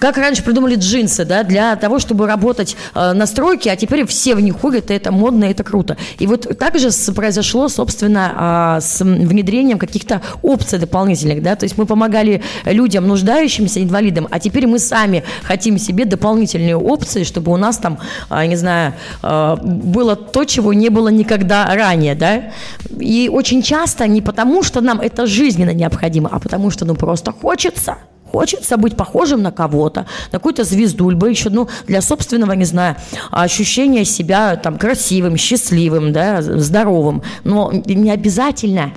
Как 0.00 0.16
раньше 0.16 0.42
придумали 0.42 0.76
джинсы, 0.76 1.24
да, 1.24 1.42
для 1.42 1.76
того, 1.76 1.98
чтобы 1.98 2.26
работать 2.26 2.76
э, 2.94 3.12
на 3.12 3.26
стройке, 3.26 3.70
а 3.70 3.76
теперь 3.76 4.06
все 4.06 4.34
в 4.34 4.40
них 4.40 4.56
ходят, 4.60 4.90
и 4.90 4.94
это 4.94 5.12
модно, 5.12 5.44
и 5.44 5.50
это 5.50 5.64
круто. 5.64 5.96
И 6.18 6.26
вот 6.26 6.58
так 6.58 6.78
же 6.78 6.90
произошло, 7.14 7.68
собственно, 7.68 8.32
а, 8.36 8.80
с 8.80 9.00
внедрением 9.00 9.78
каких-то 9.78 10.22
опций 10.42 10.78
дополнительных, 10.78 11.42
да, 11.42 11.56
то 11.56 11.64
есть 11.64 11.78
мы 11.78 11.86
помогали 11.86 12.42
людям, 12.64 13.06
нуждающимся, 13.06 13.82
инвалидам, 13.82 14.28
а 14.30 14.38
теперь 14.38 14.66
мы 14.66 14.78
сами 14.78 15.24
хотим 15.42 15.78
себе 15.78 16.04
дополнительные 16.04 16.76
опции, 16.76 17.24
чтобы 17.24 17.52
у 17.52 17.56
нас 17.56 17.78
там, 17.78 17.98
а, 18.28 18.46
не 18.46 18.56
знаю, 18.56 18.94
а, 19.22 19.56
было 19.56 20.16
то, 20.16 20.44
чего 20.44 20.72
не 20.72 20.88
было 20.88 21.08
никогда 21.08 21.66
ранее, 21.74 22.14
да, 22.14 22.52
и 22.98 23.30
очень 23.32 23.62
часто 23.62 24.06
не 24.06 24.22
потому, 24.22 24.62
что 24.62 24.80
нам 24.80 25.00
это 25.00 25.26
жизненно 25.26 25.72
необходимо, 25.72 26.28
а 26.32 26.38
потому 26.38 26.70
что, 26.70 26.84
ну, 26.84 26.94
просто 26.94 27.32
хочется. 27.32 27.96
Хочется 28.30 28.76
быть 28.76 28.96
похожим 28.96 29.42
на 29.42 29.50
кого-то, 29.50 30.06
на 30.32 30.38
какую-то 30.38 30.64
звезду, 30.64 31.10
либо 31.10 31.26
еще, 31.26 31.50
ну, 31.50 31.68
для 31.86 32.00
собственного, 32.00 32.52
не 32.52 32.64
знаю, 32.64 32.96
ощущения 33.30 34.04
себя 34.04 34.56
там 34.56 34.78
красивым, 34.78 35.36
счастливым, 35.36 36.12
да, 36.12 36.40
здоровым. 36.42 37.22
Но 37.44 37.72
не 37.72 38.10
обязательно 38.10 38.92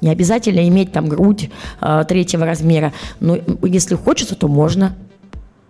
не 0.00 0.10
обязательно 0.10 0.66
иметь 0.68 0.92
там 0.92 1.08
грудь 1.08 1.50
э, 1.80 2.04
третьего 2.08 2.46
размера. 2.46 2.92
Но 3.18 3.38
если 3.62 3.96
хочется, 3.96 4.36
то 4.36 4.46
можно. 4.46 4.94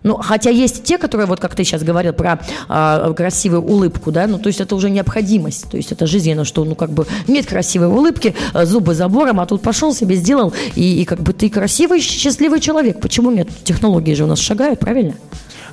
Ну, 0.04 0.16
хотя 0.16 0.50
есть 0.50 0.84
те, 0.84 0.96
которые, 0.96 1.26
вот 1.26 1.40
как 1.40 1.54
ты 1.54 1.64
сейчас 1.64 1.82
говорил 1.82 2.12
про 2.12 2.40
а, 2.68 3.12
красивую 3.14 3.62
улыбку, 3.62 4.12
да, 4.12 4.26
ну, 4.26 4.38
то 4.38 4.46
есть 4.46 4.60
это 4.60 4.76
уже 4.76 4.90
необходимость, 4.90 5.68
то 5.70 5.76
есть 5.76 5.90
это 5.90 6.06
жизненно, 6.06 6.44
что, 6.44 6.64
ну, 6.64 6.76
как 6.76 6.90
бы 6.90 7.06
нет 7.26 7.46
красивой 7.46 7.88
улыбки, 7.88 8.34
а, 8.52 8.64
зубы 8.64 8.94
забором, 8.94 9.40
а 9.40 9.46
тут 9.46 9.60
пошел 9.60 9.92
себе, 9.92 10.14
сделал, 10.14 10.54
и, 10.76 11.02
и 11.02 11.04
как 11.04 11.20
бы 11.20 11.32
ты 11.32 11.50
красивый, 11.50 12.00
счастливый 12.00 12.60
человек. 12.60 13.00
Почему 13.00 13.30
нет? 13.32 13.48
Технологии 13.64 14.14
же 14.14 14.24
у 14.24 14.28
нас 14.28 14.38
шагают, 14.38 14.78
правильно? 14.78 15.14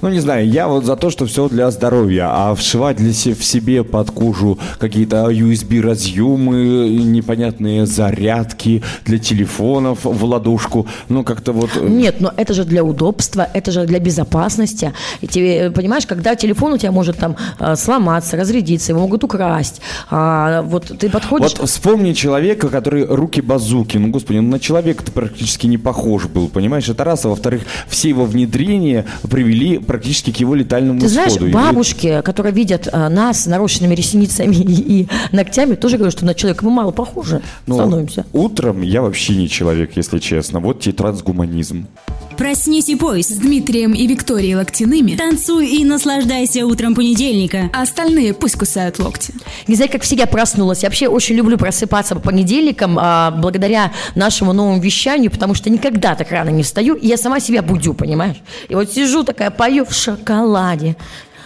Ну, 0.05 0.11
не 0.11 0.19
знаю, 0.19 0.47
я 0.47 0.67
вот 0.67 0.85
за 0.85 0.95
то, 0.95 1.09
что 1.09 1.25
все 1.25 1.49
для 1.49 1.71
здоровья, 1.71 2.27
а 2.29 2.53
вшивать 2.53 2.97
для 2.97 3.11
се- 3.11 3.33
в 3.33 3.43
себе 3.43 3.83
под 3.83 4.11
кожу 4.11 4.59
какие-то 4.77 5.31
USB-разъемы, 5.31 6.89
непонятные 7.03 7.87
зарядки 7.87 8.83
для 9.05 9.17
телефонов 9.17 10.01
в 10.03 10.23
ладошку, 10.23 10.85
ну, 11.09 11.23
как-то 11.23 11.53
вот... 11.53 11.71
э, 11.75 11.87
Нет, 11.87 12.21
но 12.21 12.31
это 12.37 12.53
же 12.53 12.65
для 12.65 12.83
удобства, 12.83 13.47
это 13.51 13.71
же 13.71 13.87
для 13.87 13.97
безопасности. 13.99 14.93
И 15.21 15.27
тебе, 15.27 15.57
э, 15.57 15.71
понимаешь, 15.71 16.05
когда 16.05 16.35
телефон 16.35 16.73
у 16.73 16.77
тебя 16.77 16.91
может 16.91 17.17
там 17.17 17.35
э, 17.59 17.75
сломаться, 17.75 18.37
разрядиться, 18.37 18.91
его 18.91 19.01
могут 19.01 19.23
украсть, 19.23 19.81
а, 20.11 20.61
вот 20.61 20.85
ты 20.99 21.09
подходишь... 21.09 21.57
Вот 21.57 21.67
вспомни 21.67 22.13
человека, 22.13 22.69
который 22.69 23.05
руки 23.05 23.41
базуки. 23.41 23.97
Ну, 23.97 24.09
господи, 24.09 24.37
ну, 24.37 24.51
на 24.51 24.59
человека-то 24.59 25.11
практически 25.11 25.65
не 25.65 25.79
похож 25.79 26.25
был, 26.27 26.47
понимаешь? 26.47 26.87
Это 26.89 27.03
раз. 27.03 27.25
А 27.25 27.29
во-вторых, 27.29 27.63
все 27.87 28.09
его 28.09 28.25
внедрения 28.25 29.05
привели 29.31 29.79
практически 29.97 30.31
к 30.31 30.37
его 30.37 30.55
летальному 30.55 30.99
Ты 30.99 31.07
знаешь, 31.07 31.31
исходу. 31.31 31.47
И- 31.47 31.51
бабушки, 31.53 32.21
которые 32.23 32.53
видят 32.53 32.87
а, 32.91 33.09
нас 33.09 33.43
с 33.43 33.45
нарощенными 33.47 33.95
ресницами 33.95 34.55
и, 34.55 35.01
и 35.01 35.07
ногтями, 35.31 35.75
тоже 35.75 35.97
говорят, 35.97 36.13
что 36.13 36.25
на 36.25 36.33
человека 36.33 36.65
мы 36.65 36.71
мало 36.71 36.91
похожи 36.91 37.41
ну, 37.65 37.75
становимся. 37.75 38.25
утром 38.33 38.81
я 38.81 39.01
вообще 39.01 39.35
не 39.35 39.49
человек, 39.49 39.91
если 39.95 40.19
честно. 40.19 40.59
Вот 40.59 40.81
тебе 40.81 40.93
трансгуманизм. 40.93 41.87
Проснись 42.37 42.89
и 42.89 42.95
пой. 42.95 43.23
С 43.23 43.29
Дмитрием 43.29 43.93
и 43.93 44.05
Викторией 44.07 44.55
Локтяными. 44.55 45.15
Танцуй 45.15 45.67
и 45.67 45.85
наслаждайся 45.85 46.65
утром 46.65 46.95
понедельника. 46.95 47.69
А 47.73 47.83
остальные 47.83 48.33
пусть 48.33 48.57
кусают 48.57 48.99
локти. 48.99 49.33
Не 49.67 49.75
знаю, 49.75 49.91
как 49.91 50.03
всегда 50.03 50.25
проснулась. 50.25 50.83
Я 50.83 50.89
вообще 50.89 51.07
очень 51.07 51.35
люблю 51.35 51.57
просыпаться 51.57 52.15
по 52.15 52.21
понедельникам 52.21 52.97
а, 52.99 53.31
благодаря 53.31 53.91
нашему 54.15 54.53
новому 54.53 54.81
вещанию, 54.81 55.31
потому 55.31 55.53
что 55.53 55.69
никогда 55.69 56.15
так 56.15 56.31
рано 56.31 56.49
не 56.49 56.63
встаю, 56.63 56.95
и 56.95 57.07
я 57.07 57.17
сама 57.17 57.39
себя 57.39 57.61
будю, 57.61 57.93
понимаешь? 57.93 58.37
И 58.67 58.75
вот 58.75 58.91
сижу 58.91 59.23
такая, 59.23 59.51
пою 59.51 59.85
в 59.85 59.93
шоколаде. 59.93 60.95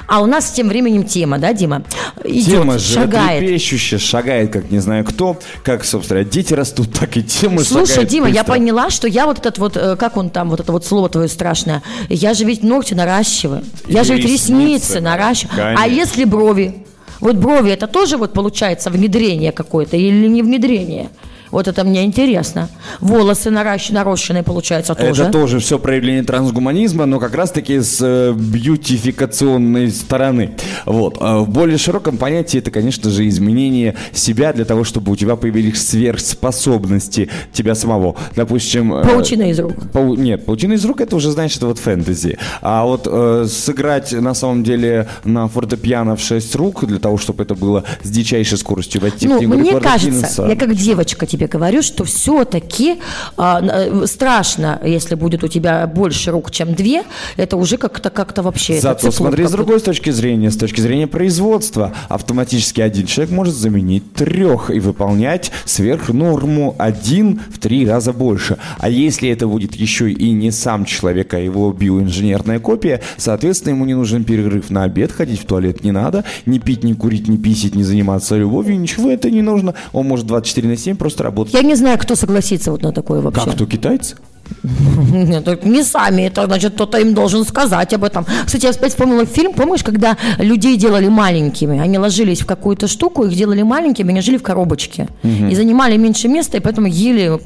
А 0.10 0.22
у 0.22 0.26
нас 0.26 0.50
тем 0.50 0.68
временем 0.70 1.04
тема, 1.04 1.38
да, 1.38 1.54
Дима? 1.54 1.84
Идет, 2.24 2.46
Тема 2.46 2.80
шагает. 2.80 3.40
животрепещущая, 3.42 4.00
шагает, 4.00 4.52
как 4.52 4.72
не 4.72 4.80
знаю 4.80 5.06
кто. 5.06 5.38
Как, 5.64 5.86
собственно, 5.86 6.24
дети 6.24 6.54
растут, 6.56 6.92
так 6.94 7.16
и 7.16 7.24
тема 7.24 7.64
Слушай, 7.64 8.06
Дима, 8.06 8.28
я 8.28 8.42
быстро. 8.42 8.54
поняла, 8.54 8.90
что 8.90 9.08
я 9.08 9.26
вот 9.28 9.38
этот 9.38 9.60
вот, 9.60 9.78
э, 9.78 9.96
как 9.98 10.18
он 10.18 10.32
там, 10.32 10.50
вот 10.50 10.60
это 10.60 10.72
вот 10.72 10.84
слово 10.84 11.10
твое 11.10 11.28
страшное, 11.28 11.84
я 12.10 12.34
же 12.34 12.44
ведь 12.44 12.64
ногти 12.64 12.96
наращиваю, 12.96 13.64
я 13.88 14.04
же 14.04 14.16
ведь 14.16 14.26
ресницы, 14.26 15.00
наращиваю. 15.00 15.74
А 15.74 15.76
конечно. 15.76 15.96
если 15.96 16.24
брови? 16.24 16.86
Вот 17.20 17.36
брови, 17.36 17.72
это 17.72 17.86
тоже 17.86 18.18
вот 18.18 18.34
получается 18.34 18.90
внедрение 18.90 19.52
какое-то 19.52 19.96
или 19.96 20.28
не 20.28 20.42
внедрение? 20.42 21.10
Вот 21.52 21.68
это 21.68 21.84
мне 21.84 22.04
интересно. 22.06 22.70
Волосы 23.00 23.50
наращ... 23.50 23.90
нарощенные, 23.90 24.44
получается, 24.44 24.96
тоже. 24.96 25.24
Это 25.24 25.32
тоже 25.32 25.60
все 25.60 25.80
проявление 25.80 26.24
трансгуманизма, 26.24 27.06
но 27.06 27.20
как 27.20 27.36
раз-таки 27.36 27.80
с 27.80 27.98
э, 28.02 28.34
бьютификационной 28.34 29.90
стороны. 29.92 30.52
Вот. 30.86 31.18
А 31.20 31.40
В 31.40 31.50
более 31.50 31.78
широком 31.78 32.18
понятии 32.18 32.60
это, 32.60 32.72
конечно 32.72 33.10
же, 33.10 33.28
изменение 33.28 33.96
себя 34.14 34.54
для 34.54 34.66
того, 34.66 34.84
чтобы 34.84 35.12
у 35.12 35.16
тебя 35.16 35.36
появились 35.36 35.88
сверхспособности 35.88 37.30
тебя 37.54 37.76
самого. 37.76 38.16
Допустим... 38.36 38.94
э, 38.94 39.04
Паутина 39.04 39.50
из 39.50 39.60
рук. 39.60 39.74
Пау- 39.94 40.16
Нет, 40.16 40.46
паутина 40.46 40.74
из 40.74 40.86
рук 40.86 41.02
это 41.02 41.16
уже, 41.16 41.32
знаешь, 41.32 41.56
это 41.56 41.68
вот 41.68 41.80
фэнтези. 41.80 42.38
А 42.62 42.86
вот 42.86 43.08
э, 43.12 43.46
сыграть 43.50 44.12
на 44.12 44.34
самом 44.34 44.64
деле 44.64 45.08
на 45.24 45.48
фортепиано 45.48 46.16
в 46.16 46.22
шесть 46.22 46.56
рук 46.56 46.86
для 46.86 47.00
того, 47.00 47.18
чтобы 47.18 47.44
это 47.44 47.56
было 47.56 47.84
с 48.04 48.10
дичайшей 48.10 48.58
скоростью 48.58 49.02
войти 49.02 49.28
в 49.28 49.32
Ну, 49.32 49.38
книгу 49.38 49.54
мне 49.58 49.80
кажется, 49.80 50.10
Гиннесса. 50.10 50.46
я 50.48 50.56
как 50.56 50.76
девочка 50.76 51.26
тебе 51.26 51.39
тебе 51.40 51.48
говорю, 51.48 51.82
что 51.82 52.04
все-таки 52.04 53.00
э, 53.38 54.06
страшно, 54.06 54.80
если 54.84 55.16
будет 55.16 55.44
у 55.44 55.48
тебя 55.48 55.88
больше 55.88 56.32
рук, 56.32 56.52
чем 56.52 56.74
две, 56.74 57.04
это 57.38 57.56
уже 57.58 57.78
как-то 57.78 58.10
как-то 58.10 58.44
вообще... 58.44 58.80
Зато 58.80 59.12
смотри 59.12 59.46
с 59.46 59.52
другой 59.52 59.80
с 59.80 59.84
точки 59.84 60.10
зрения, 60.10 60.52
с 60.52 60.58
точки 60.58 60.82
зрения 60.82 61.08
производства. 61.08 61.94
Автоматически 62.10 62.82
один 62.82 63.06
человек 63.06 63.34
может 63.34 63.56
заменить 63.56 64.14
трех 64.14 64.70
и 64.70 64.80
выполнять 64.80 65.52
сверх 65.66 66.10
норму 66.10 66.76
один 66.78 67.40
в 67.50 67.60
три 67.60 67.88
раза 67.88 68.12
больше. 68.12 68.58
А 68.78 68.90
если 68.90 69.30
это 69.30 69.48
будет 69.48 69.76
еще 69.76 70.12
и 70.12 70.32
не 70.32 70.52
сам 70.52 70.86
человек, 70.86 71.34
а 71.34 71.40
его 71.40 71.72
биоинженерная 71.72 72.60
копия, 72.60 73.02
соответственно, 73.18 73.76
ему 73.76 73.86
не 73.86 73.94
нужен 73.94 74.26
перерыв 74.26 74.70
на 74.70 74.84
обед, 74.84 75.12
ходить 75.12 75.40
в 75.40 75.46
туалет 75.46 75.84
не 75.84 75.92
надо, 75.92 76.26
не 76.46 76.60
пить, 76.60 76.84
не 76.84 76.94
курить, 76.94 77.30
не 77.30 77.38
писить, 77.38 77.76
не 77.76 77.84
заниматься 77.84 78.36
любовью, 78.36 78.80
ничего 78.80 79.10
это 79.10 79.32
не 79.32 79.42
нужно. 79.42 79.74
Он 79.94 80.06
может 80.06 80.26
24 80.28 80.68
на 80.68 80.76
7 80.76 80.98
просто 80.98 81.24
работать. 81.30 81.54
Я 81.54 81.62
не 81.62 81.76
знаю, 81.76 81.98
кто 81.98 82.16
согласится 82.16 82.72
вот 82.72 82.82
на 82.82 82.92
такое 82.92 83.22
вообще. 83.22 83.46
Как, 83.46 83.56
кто, 83.56 83.66
китайцы? 83.66 84.16
Нет, 85.14 85.64
не 85.66 85.84
сами, 85.84 86.24
это 86.24 86.46
значит, 86.46 86.74
кто-то 86.74 86.98
им 87.00 87.14
должен 87.14 87.46
сказать 87.46 87.94
об 87.94 88.04
этом. 88.04 88.26
Кстати, 88.46 88.66
я 88.66 88.72
опять 88.72 88.92
вспомнила 88.92 89.26
фильм, 89.26 89.54
помнишь, 89.54 89.84
когда 89.84 90.18
людей 90.38 90.78
делали 90.78 91.08
маленькими, 91.08 91.80
они 91.80 91.98
ложились 91.98 92.42
в 92.42 92.46
какую-то 92.46 92.88
штуку, 92.88 93.26
их 93.26 93.36
делали 93.36 93.64
маленькими, 93.64 94.10
они 94.10 94.22
жили 94.22 94.38
в 94.38 94.44
коробочке. 94.44 95.08
И 95.24 95.56
занимали 95.56 95.98
меньше 95.98 96.28
места, 96.28 96.58
и 96.58 96.60
поэтому 96.60 96.88
ели, 96.88 97.40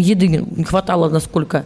еды 0.00 0.28
не 0.28 0.64
хватало 0.64 1.08
насколько 1.08 1.64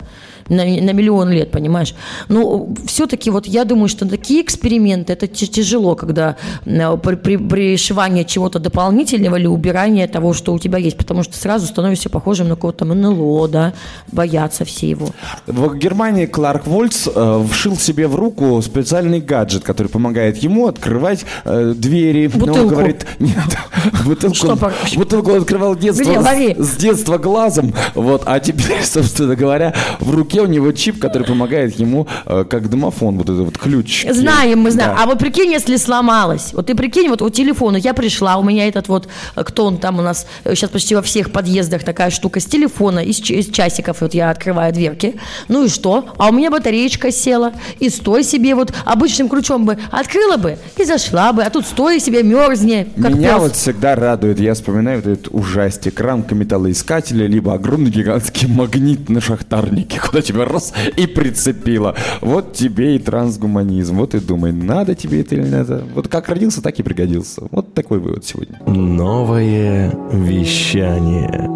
на, 0.50 0.64
на 0.64 0.92
миллион 0.92 1.30
лет, 1.30 1.50
понимаешь? 1.50 1.94
Но 2.28 2.68
все-таки 2.86 3.30
вот 3.30 3.46
я 3.46 3.64
думаю, 3.64 3.88
что 3.88 4.06
такие 4.06 4.42
эксперименты, 4.42 5.12
это 5.12 5.26
тяжело, 5.26 5.94
когда 5.94 6.36
э, 6.66 6.96
при, 7.02 7.14
при, 7.14 7.36
пришивание 7.36 8.24
чего-то 8.24 8.58
дополнительного 8.58 9.36
или 9.36 9.46
убирание 9.46 10.08
того, 10.08 10.34
что 10.34 10.52
у 10.52 10.58
тебя 10.58 10.78
есть, 10.78 10.96
потому 10.96 11.22
что 11.22 11.36
сразу 11.36 11.66
становишься 11.66 12.10
похожим 12.10 12.48
на 12.48 12.56
кого-то 12.56 12.84
НЛО, 12.84 13.48
да, 13.48 13.72
боятся 14.12 14.64
все 14.70 14.90
его. 14.90 15.08
В 15.46 15.76
Германии 15.76 16.26
Кларк 16.26 16.66
Вольц 16.66 17.08
э, 17.14 17.46
вшил 17.50 17.76
себе 17.76 18.08
в 18.08 18.14
руку 18.14 18.60
специальный 18.62 19.20
гаджет, 19.20 19.64
который 19.64 19.88
помогает 19.88 20.38
ему 20.38 20.66
открывать 20.66 21.24
э, 21.44 21.74
двери. 21.76 22.28
Бутылку. 22.28 22.54
Но 22.54 22.62
он 22.62 22.68
говорит, 22.68 23.06
нет, 23.18 23.58
бутылку, 24.04 24.34
Что, 24.36 24.72
бутылку 24.96 25.34
открывал 25.34 25.76
детства, 25.76 26.02
Где, 26.02 26.54
с, 26.54 26.68
с 26.68 26.76
детства 26.76 27.18
глазом, 27.18 27.74
вот, 27.94 28.22
а 28.26 28.40
теперь, 28.40 28.80
собственно 28.84 29.36
говоря, 29.36 29.74
в 29.98 30.14
руке 30.14 30.40
у 30.40 30.46
него 30.46 30.72
чип, 30.72 30.98
который 30.98 31.26
помогает 31.26 31.78
ему, 31.78 32.06
э, 32.26 32.44
как 32.48 32.68
домофон, 32.70 33.16
вот 33.18 33.28
этот 33.28 33.44
вот 33.44 33.58
ключ. 33.58 34.06
Знаем, 34.08 34.60
мы 34.60 34.70
знаем. 34.70 34.94
Да. 34.96 35.02
А 35.02 35.06
вот 35.06 35.18
прикинь, 35.18 35.50
если 35.52 35.76
сломалось. 35.76 36.52
Вот 36.52 36.66
ты 36.66 36.74
прикинь, 36.74 37.08
вот 37.08 37.22
у 37.22 37.30
телефона 37.30 37.76
я 37.76 37.94
пришла, 37.94 38.36
у 38.36 38.42
меня 38.42 38.68
этот 38.68 38.88
вот, 38.88 39.08
э, 39.36 39.44
кто 39.44 39.66
он 39.66 39.78
там 39.78 39.98
у 39.98 40.02
нас, 40.02 40.26
э, 40.44 40.54
сейчас 40.54 40.70
почти 40.70 40.94
во 40.94 41.02
всех 41.02 41.32
подъездах 41.32 41.84
такая 41.84 42.10
штука 42.10 42.40
с 42.40 42.44
телефона, 42.44 43.00
из, 43.00 43.20
из 43.30 43.50
часиков, 43.50 44.00
вот 44.00 44.14
я 44.14 44.30
открываю 44.30 44.59
дверки. 44.70 45.16
Ну 45.48 45.64
и 45.64 45.68
что? 45.68 46.04
А 46.18 46.28
у 46.28 46.32
меня 46.32 46.50
батареечка 46.50 47.10
села. 47.10 47.52
И 47.78 47.88
стой 47.88 48.22
себе 48.22 48.54
вот 48.54 48.72
обычным 48.84 49.28
ключом 49.28 49.64
бы 49.64 49.78
открыла 49.90 50.36
бы 50.36 50.58
и 50.76 50.84
зашла 50.84 51.32
бы. 51.32 51.42
А 51.42 51.50
тут 51.50 51.66
стой 51.66 52.00
себе, 52.00 52.22
мерзни, 52.22 52.86
как 53.00 53.14
Меня 53.14 53.34
пес. 53.34 53.40
вот 53.40 53.52
всегда 53.56 53.94
радует, 53.96 54.38
я 54.38 54.54
вспоминаю 54.54 55.00
вот 55.02 55.06
этот 55.06 55.28
ужастик, 55.30 55.98
рамка 56.00 56.34
металлоискателя, 56.34 57.26
либо 57.26 57.54
огромный 57.54 57.90
гигантский 57.90 58.46
магнит 58.48 59.08
на 59.08 59.20
шахтарнике, 59.20 60.00
куда 60.00 60.20
тебя 60.22 60.44
раз 60.44 60.72
и 60.96 61.06
прицепило. 61.06 61.94
Вот 62.20 62.52
тебе 62.52 62.96
и 62.96 62.98
трансгуманизм. 62.98 63.96
Вот 63.96 64.14
и 64.14 64.20
думай, 64.20 64.52
надо 64.52 64.94
тебе 64.94 65.22
это 65.22 65.34
или 65.34 65.44
надо. 65.48 65.84
Вот 65.94 66.08
как 66.08 66.28
родился, 66.28 66.60
так 66.62 66.78
и 66.78 66.82
пригодился. 66.82 67.42
Вот 67.50 67.72
такой 67.74 67.98
вывод 68.00 68.24
сегодня. 68.24 68.60
Новое 68.66 69.92
вещание. 70.12 71.48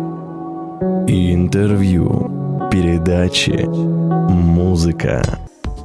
Интервью. 1.07 2.54
Передачи. 2.75 3.69
Музыка. 3.69 5.23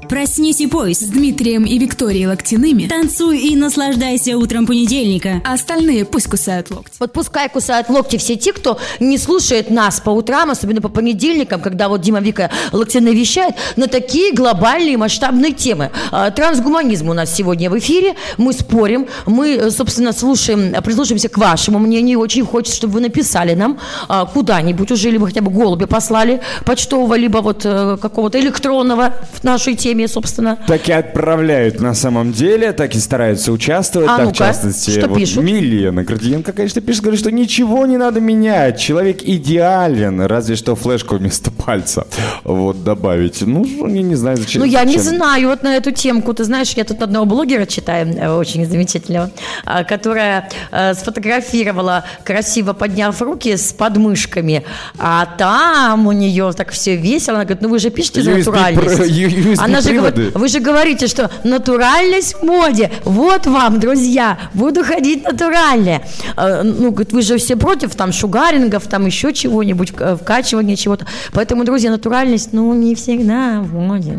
Проснись 0.09 0.59
и 0.59 0.65
пой 0.65 0.95
С 0.95 1.01
Дмитрием 1.01 1.65
и 1.65 1.77
Викторией 1.77 2.25
Локтяными. 2.25 2.87
Танцуй 2.87 3.37
и 3.37 3.55
наслаждайся 3.55 4.39
утром 4.39 4.65
понедельника. 4.65 5.39
А 5.45 5.53
остальные 5.53 6.03
пусть 6.03 6.27
кусают 6.27 6.71
локти. 6.71 6.93
Вот 6.99 7.13
пускай 7.13 7.47
кусают 7.47 7.89
локти 7.89 8.17
все 8.17 8.35
те, 8.35 8.51
кто 8.51 8.79
не 8.99 9.19
слушает 9.19 9.69
нас 9.69 9.99
по 9.99 10.09
утрам, 10.09 10.49
особенно 10.49 10.81
по 10.81 10.89
понедельникам, 10.89 11.61
когда 11.61 11.89
вот 11.89 12.01
Дима 12.01 12.21
Вика 12.21 12.49
Локтяны 12.71 13.09
вещает 13.09 13.53
на 13.75 13.85
такие 13.85 14.33
глобальные 14.33 14.97
масштабные 14.97 15.53
темы. 15.53 15.91
А, 16.11 16.31
Трансгуманизм 16.31 17.09
у 17.09 17.13
нас 17.13 17.31
сегодня 17.31 17.69
в 17.69 17.77
эфире. 17.77 18.15
Мы 18.37 18.53
спорим, 18.53 19.07
мы, 19.27 19.69
собственно, 19.69 20.11
слушаем, 20.11 20.73
прислушаемся 20.81 21.29
к 21.29 21.37
вашему 21.37 21.77
мнению. 21.77 22.19
Очень 22.19 22.45
хочется, 22.45 22.77
чтобы 22.77 22.93
вы 22.93 23.01
написали 23.01 23.53
нам 23.53 23.79
а, 24.07 24.25
куда-нибудь 24.25 24.89
уже, 24.89 25.11
либо 25.11 25.27
хотя 25.27 25.41
бы 25.41 25.51
голуби 25.51 25.85
послали 25.85 26.41
почтового, 26.65 27.13
либо 27.13 27.37
вот 27.37 27.61
э, 27.63 27.97
какого-то 28.01 28.39
электронного 28.39 29.13
в 29.33 29.43
нашей 29.43 29.75
теме, 29.75 29.99
собственно. 30.07 30.57
Так 30.68 30.88
и 30.90 30.92
отправляют 30.92 31.79
на 31.79 31.94
самом 31.94 32.31
деле, 32.31 32.74
так 32.74 32.96
и 32.96 33.00
стараются 33.00 33.51
участвовать. 33.51 34.09
А 34.09 34.18
так, 34.18 34.22
в 34.22 34.25
ну-ка, 34.29 34.38
частности, 34.38 34.92
что 34.92 35.07
вот 35.07 35.18
пишут? 35.18 35.44
Милена 35.44 36.03
Гордиенко, 36.03 36.53
конечно, 36.53 36.81
пишет, 36.81 37.03
говорит, 37.03 37.20
что 37.20 37.31
ничего 37.31 37.85
не 37.85 37.98
надо 37.98 38.20
менять. 38.20 38.79
Человек 38.79 39.22
идеален, 39.24 40.22
разве 40.22 40.55
что 40.55 40.75
флешку 40.75 41.16
вместо 41.18 41.51
пальца 41.51 42.07
вот 42.44 42.83
добавить. 42.83 43.42
Ну, 43.42 43.66
я 43.88 44.01
не 44.01 44.16
знаю, 44.16 44.38
зачем. 44.38 44.62
Ну, 44.62 44.66
я 44.66 44.83
не 44.83 44.98
зачем. 44.98 45.18
знаю 45.18 45.50
вот 45.50 45.64
на 45.64 45.75
эту 45.75 45.92
темку. 45.92 46.33
Ты 46.33 46.44
знаешь, 46.44 46.72
я 46.72 46.83
тут 46.83 47.01
одного 47.01 47.25
блогера 47.25 47.66
читаю, 47.66 48.07
э, 48.16 48.29
очень 48.29 48.66
замечательного, 48.66 49.31
а, 49.66 49.83
которая 49.83 50.50
э, 50.72 50.94
сфотографировала, 50.94 52.05
красиво 52.24 52.74
подняв 52.74 53.22
руки 53.22 53.55
с 53.55 53.74
подмышками, 53.74 54.64
а 54.98 55.25
там 55.38 56.07
у 56.07 56.12
нее 56.12 56.51
так 56.55 56.72
все 56.72 56.96
весело. 56.96 57.38
Она 57.38 57.46
говорит, 57.46 57.62
ну 57.62 57.70
вы 57.70 57.79
же 57.79 57.90
пишете 57.90 58.22
за 58.22 58.31
натуральность. 58.31 59.59
Она 59.59 59.81
же 59.81 59.88
приводы. 59.89 60.31
вы 60.33 60.47
же 60.47 60.59
говорите, 60.59 61.07
что 61.07 61.29
натуральность 61.43 62.35
в 62.35 62.43
моде. 62.43 62.91
Вот 63.03 63.47
вам, 63.47 63.79
друзья, 63.79 64.37
буду 64.53 64.83
ходить 64.83 65.23
натурально. 65.23 66.01
Э, 66.37 66.63
Ну, 66.63 66.91
говорит, 66.91 67.13
вы 67.13 67.21
же 67.21 67.37
все 67.37 67.55
против 67.55 67.95
там 67.95 68.11
шугарингов, 68.11 68.87
там 68.87 69.05
еще 69.05 69.33
чего-нибудь, 69.33 69.93
э, 69.99 70.17
вкачивания 70.21 70.75
чего-то. 70.75 71.05
Поэтому, 71.33 71.63
друзья, 71.63 71.91
натуральность, 71.91 72.53
ну, 72.53 72.73
не 72.73 72.95
всегда 72.95 73.61
в 73.61 73.73
моде. 73.73 74.13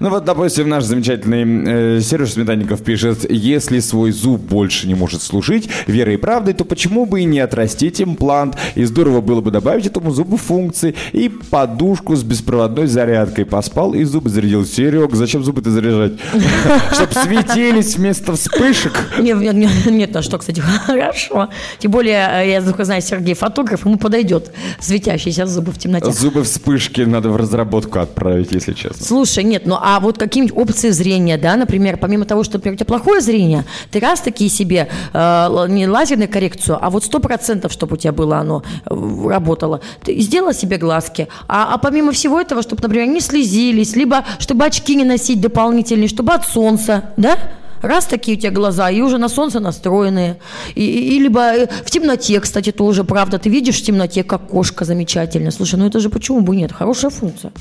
ну. 0.00 0.10
Вот, 0.10 0.24
допустим, 0.24 0.68
наш 0.68 0.84
замечательный 0.84 1.98
э, 1.98 2.00
Сереж 2.00 2.32
Сметанников 2.32 2.82
пишет, 2.82 3.30
если 3.30 3.80
свой 3.80 4.12
зуб 4.12 4.40
больше 4.40 4.86
не 4.86 4.94
может 4.94 5.22
служить 5.22 5.68
верой 5.86 6.14
и 6.14 6.16
правдой, 6.16 6.54
то 6.54 6.64
почему 6.64 7.06
бы 7.06 7.20
и 7.20 7.24
не 7.24 7.40
отрастить 7.40 8.00
имплант? 8.00 8.56
И 8.74 8.84
здорово 8.84 9.20
было 9.20 9.40
бы 9.40 9.50
добавить 9.50 9.86
этому 9.86 10.10
зубу 10.10 10.36
функции 10.36 10.94
и 11.12 11.28
подушку 11.28 12.16
с 12.16 12.22
беспроводной 12.22 12.86
зарядкой. 12.86 13.44
Поспал 13.44 13.94
и 13.94 14.04
зубы 14.04 14.30
зарядил. 14.30 14.64
Серег, 15.10 15.14
зачем 15.14 15.44
зубы-то 15.44 15.70
заряжать? 15.70 16.12
Чтоб 16.92 17.12
светились 17.12 17.96
вместо 17.96 18.34
вспышек. 18.34 18.92
Нет, 19.18 19.38
нет, 19.38 19.54
нет, 19.54 19.86
нет, 19.86 20.16
а 20.16 20.22
что, 20.22 20.38
кстати, 20.38 20.60
хорошо. 20.86 21.48
Тем 21.78 21.90
более, 21.90 22.28
э, 22.42 22.50
я 22.50 22.62
только 22.62 22.84
знаю, 22.84 23.02
Сергей 23.02 23.34
фотограф, 23.34 23.84
ему 23.84 23.98
подойдет 23.98 24.52
светящиеся 24.80 25.46
зубы 25.46 25.72
в 25.72 25.78
темноте. 25.78 26.10
Зубы 26.10 26.42
вспышки 26.42 27.02
надо 27.02 27.30
в 27.30 27.36
разработку 27.36 27.98
отправить, 27.98 28.52
если 28.52 28.72
честно. 28.72 29.04
Слушай, 29.04 29.44
нет, 29.44 29.66
ну 29.66 29.76
а 29.80 30.00
вот 30.00 30.18
какие-нибудь 30.18 30.56
опции 30.56 30.90
зрения, 30.90 31.38
да, 31.38 31.56
например, 31.56 31.96
помимо 31.96 32.24
того, 32.24 32.44
что 32.44 32.58
например, 32.58 32.74
у 32.74 32.76
тебя 32.76 32.86
плохое 32.86 33.20
зрение, 33.20 33.64
ты 33.90 34.00
раз 34.00 34.20
такие 34.20 34.50
себе 34.50 34.88
э, 35.12 35.66
не 35.68 35.88
лазерную 35.88 36.28
коррекцию, 36.28 36.78
а 36.80 36.90
вот 36.90 37.04
сто 37.04 37.18
процентов, 37.18 37.72
чтобы 37.72 37.94
у 37.94 37.96
тебя 37.96 38.12
было 38.12 38.38
оно 38.38 38.62
э, 38.86 39.28
работало, 39.28 39.80
ты 40.04 40.18
сделала 40.20 40.54
себе 40.54 40.76
глазки, 40.76 41.28
а, 41.48 41.74
а 41.74 41.78
помимо 41.78 42.12
всего 42.12 42.40
этого, 42.40 42.62
чтобы, 42.62 42.82
например, 42.82 43.08
не 43.08 43.20
слезились, 43.20 43.96
либо 43.96 44.24
чтобы 44.38 44.64
очки 44.64 44.89
не 44.96 45.04
носить 45.04 45.40
дополнительные, 45.40 46.08
чтобы 46.08 46.32
от 46.32 46.46
солнца, 46.46 47.10
да? 47.16 47.38
Раз 47.82 48.04
такие 48.06 48.36
у 48.36 48.40
тебя 48.40 48.50
глаза, 48.50 48.90
и 48.90 49.00
уже 49.00 49.16
на 49.18 49.28
солнце 49.28 49.58
настроенные. 49.58 50.36
И, 50.74 50.82
и- 50.84 51.16
и 51.16 51.18
либо 51.18 51.40
э, 51.40 51.66
в 51.66 51.90
темноте, 51.90 52.38
кстати, 52.40 52.72
тоже, 52.72 53.04
правда. 53.04 53.38
Ты 53.38 53.48
видишь 53.48 53.80
в 53.80 53.84
темноте, 53.84 54.22
как 54.22 54.48
кошка 54.48 54.84
замечательно. 54.84 55.50
Слушай, 55.50 55.76
ну 55.76 55.86
это 55.86 55.98
же 55.98 56.10
почему 56.10 56.42
бы 56.42 56.54
нет? 56.56 56.72
Хорошая 56.72 57.10
функция. 57.10 57.52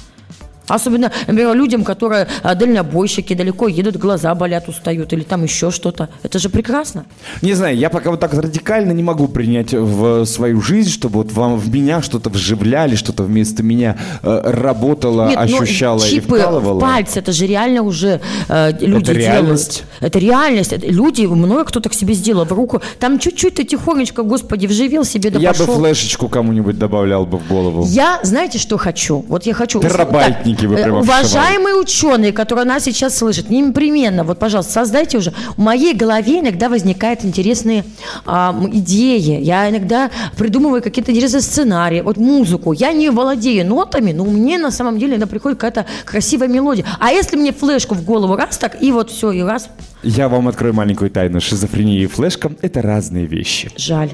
Особенно, 0.70 1.12
например, 1.28 1.56
людям, 1.56 1.84
которые 1.84 2.28
а, 2.44 2.56
дальнобойщики, 2.56 3.34
далеко 3.34 3.68
едут, 3.68 3.98
глаза 3.98 4.34
болят, 4.36 4.70
устают, 4.70 5.12
или 5.14 5.24
там 5.24 5.44
еще 5.44 5.72
что-то. 5.72 6.10
Это 6.24 6.40
же 6.40 6.50
прекрасно. 6.50 7.06
Не 7.42 7.54
знаю, 7.54 7.76
я 7.78 7.90
пока 7.90 8.12
вот 8.12 8.20
так 8.20 8.34
радикально 8.34 8.92
не 8.92 9.04
могу 9.04 9.28
принять 9.28 9.74
в 9.74 10.26
свою 10.26 10.62
жизнь, 10.62 10.92
чтобы 10.92 11.24
вот 11.24 11.32
вам 11.32 11.58
в 11.58 11.74
меня 11.74 12.02
что-то 12.02 12.30
вживляли, 12.30 12.96
что-то 12.96 13.24
вместо 13.24 13.64
меня 13.64 13.98
э, 14.24 14.42
работало, 14.46 15.30
Нет, 15.30 15.50
но 15.50 15.62
ощущало 15.62 16.04
и 16.04 16.10
чипы 16.10 16.40
вкалывало. 16.40 16.80
в 16.80 16.82
пальцы, 16.82 17.20
это 17.20 17.32
же 17.32 17.48
реально 17.48 17.82
уже 17.82 18.22
э, 18.48 18.72
люди 18.80 19.06
делают. 19.06 19.18
реальность. 19.18 19.84
Это 20.00 20.20
реальность. 20.20 20.74
Это 20.74 20.88
люди, 20.88 21.26
много 21.26 21.66
кто 21.66 21.80
так 21.80 21.94
себе 21.94 22.14
сделал 22.14 22.46
в 22.46 22.52
руку. 22.52 22.82
Там 23.00 23.20
чуть-чуть 23.20 23.56
ты 23.56 23.64
тихонечко, 23.64 24.24
господи, 24.24 24.68
вживил 24.68 25.04
себе, 25.04 25.32
да 25.32 25.40
я 25.40 25.50
пошел. 25.50 25.68
бы 25.68 25.74
флешечку 25.76 26.30
кому-нибудь 26.30 26.78
добавлял 26.78 27.26
бы 27.26 27.38
в 27.38 27.48
голову. 27.48 27.86
Я, 27.88 28.20
знаете, 28.24 28.60
что 28.60 28.78
хочу? 28.78 29.26
Вот 29.28 29.46
я 29.46 29.54
хочу... 29.54 29.82
Терабайтники. 29.82 30.59
Ученики 30.60 30.68
вы 30.68 30.80
Э, 30.80 30.84
прямо 30.84 31.00
Уважаемые 31.00 31.76
ученые, 31.76 32.32
которые 32.32 32.66
нас 32.66 32.84
сейчас 32.84 33.18
слышат, 33.18 33.50
непременно, 33.50 34.24
вот, 34.24 34.40
пожалуйста, 34.40 34.74
создайте 34.74 35.18
уже. 35.18 35.34
В 35.56 35.60
моей 35.60 35.94
голове 35.94 36.40
иногда 36.40 36.70
возникают 36.70 37.24
интересные 37.26 37.84
а, 38.26 38.56
идеи. 38.72 39.42
Я 39.42 39.70
иногда 39.70 40.10
придумываю 40.38 40.82
какие-то 40.82 41.12
интересные 41.12 41.42
сценарии. 41.42 42.02
Вот 42.02 42.18
музыку. 42.18 42.74
Я 42.74 42.94
не 42.94 43.10
владею 43.10 43.66
нотами, 43.66 44.12
но 44.12 44.26
мне 44.26 44.58
на 44.58 44.72
самом 44.72 45.00
деле 45.00 45.12
иногда 45.12 45.28
приходит 45.28 45.60
какая-то 45.60 45.86
красивая 46.06 46.48
мелодия. 46.48 46.86
А 47.00 47.12
если 47.12 47.36
мне 47.38 47.52
флешку 47.52 47.96
в 47.96 48.04
голову 48.04 48.36
раз 48.36 48.58
так, 48.58 48.82
и 48.82 48.92
вот 48.92 49.10
все, 49.10 49.32
и 49.32 49.42
раз, 49.42 49.70
Я 50.04 50.30
вам 50.30 50.48
открою 50.48 50.74
маленькую 50.74 51.10
тайну. 51.12 51.42
Шизофрения 51.42 52.00
и 52.04 52.08
флешка– 52.08 52.52
это 52.62 52.82
разные 52.82 53.26
вещи. 53.26 53.70
жаль. 53.78 54.12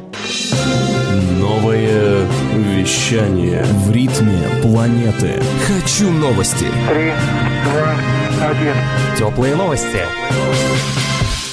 Новое 1.40 2.26
вещание 2.86 3.64
в 3.64 3.92
ритме 3.92 4.48
планеты. 4.62 5.42
Хочу 5.66 6.12
новости. 6.12 6.68
Три, 6.88 7.12
два, 7.64 7.96
один. 8.48 8.76
Теплые 9.18 9.56
новости. 9.56 10.02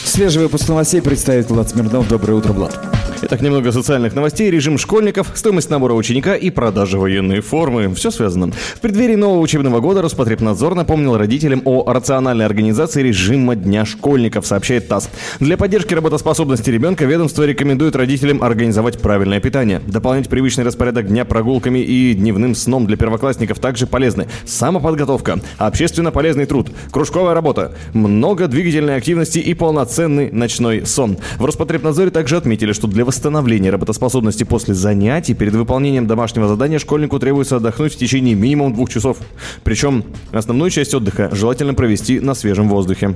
Свежий 0.04 0.42
выпуск 0.42 0.68
новостей 0.68 1.00
представит 1.00 1.48
Влад 1.48 1.70
Смирнов. 1.70 2.06
Доброе 2.06 2.34
утро, 2.34 2.52
Влад. 2.52 2.78
Итак, 3.24 3.40
немного 3.40 3.70
социальных 3.70 4.16
новостей, 4.16 4.50
режим 4.50 4.78
школьников, 4.78 5.30
стоимость 5.34 5.70
набора 5.70 5.92
ученика 5.94 6.34
и 6.34 6.50
продажа 6.50 6.98
военной 6.98 7.38
формы. 7.38 7.94
Все 7.94 8.10
связано. 8.10 8.50
В 8.50 8.80
преддверии 8.80 9.14
нового 9.14 9.38
учебного 9.38 9.78
года 9.78 10.02
Роспотребнадзор 10.02 10.74
напомнил 10.74 11.16
родителям 11.16 11.62
о 11.64 11.84
рациональной 11.92 12.44
организации 12.44 13.00
режима 13.00 13.54
Дня 13.54 13.84
школьников, 13.84 14.44
сообщает 14.44 14.88
ТАСС. 14.88 15.08
Для 15.38 15.56
поддержки 15.56 15.94
работоспособности 15.94 16.68
ребенка 16.70 17.04
ведомство 17.04 17.44
рекомендует 17.44 17.94
родителям 17.94 18.42
организовать 18.42 19.00
правильное 19.00 19.38
питание. 19.38 19.80
Дополнять 19.86 20.28
привычный 20.28 20.64
распорядок 20.64 21.06
дня 21.06 21.24
прогулками 21.24 21.78
и 21.78 22.14
дневным 22.14 22.56
сном 22.56 22.86
для 22.86 22.96
первоклассников 22.96 23.60
также 23.60 23.86
полезны. 23.86 24.26
Самоподготовка, 24.46 25.38
общественно 25.58 26.10
полезный 26.10 26.46
труд, 26.46 26.72
кружковая 26.90 27.34
работа, 27.34 27.72
много 27.92 28.48
двигательной 28.48 28.96
активности 28.96 29.38
и 29.38 29.54
полноценный 29.54 30.32
ночной 30.32 30.84
сон. 30.86 31.18
В 31.38 31.44
Роспотребнадзоре 31.44 32.10
также 32.10 32.36
отметили, 32.36 32.72
что 32.72 32.88
для 32.88 33.04
восстановления 33.12 33.68
работоспособности 33.68 34.44
после 34.44 34.72
занятий 34.72 35.34
перед 35.34 35.52
выполнением 35.54 36.06
домашнего 36.06 36.48
задания 36.48 36.78
школьнику 36.78 37.18
требуется 37.18 37.56
отдохнуть 37.56 37.92
в 37.92 37.98
течение 37.98 38.34
минимум 38.34 38.72
двух 38.72 38.88
часов. 38.88 39.18
Причем 39.64 40.04
основную 40.32 40.70
часть 40.70 40.94
отдыха 40.94 41.28
желательно 41.30 41.74
провести 41.74 42.20
на 42.20 42.32
свежем 42.32 42.70
воздухе. 42.70 43.14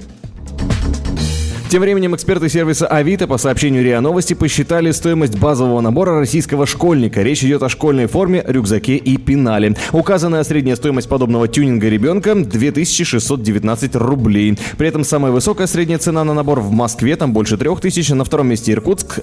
Тем 1.69 1.83
временем 1.83 2.15
эксперты 2.15 2.49
сервиса 2.49 2.87
Авито 2.87 3.27
по 3.27 3.39
сообщению 3.39 3.83
РИА 3.83 4.01
Новости 4.01 4.35
посчитали 4.35 4.93
стоимость 4.93 5.37
базового 5.37 5.81
набора 5.81 6.21
российского 6.21 6.65
школьника. 6.65 7.23
Речь 7.23 7.43
идет 7.43 7.61
о 7.65 7.69
школьной 7.69 8.07
форме, 8.07 8.45
рюкзаке 8.47 8.95
и 8.95 9.17
пенале. 9.17 9.75
Указанная 9.91 10.45
средняя 10.45 10.77
стоимость 10.77 11.09
подобного 11.09 11.49
тюнинга 11.49 11.89
ребенка 11.89 12.37
2619 12.37 13.97
рублей. 13.97 14.57
При 14.79 14.87
этом 14.87 15.03
самая 15.03 15.33
высокая 15.33 15.67
средняя 15.67 15.99
цена 15.99 16.23
на 16.23 16.35
набор 16.35 16.61
в 16.61 16.71
Москве 16.71 17.17
там 17.17 17.33
больше 17.33 17.57
3000, 17.57 18.13
на 18.13 18.25
втором 18.25 18.47
месте 18.47 18.73
Иркутск, 18.73 19.19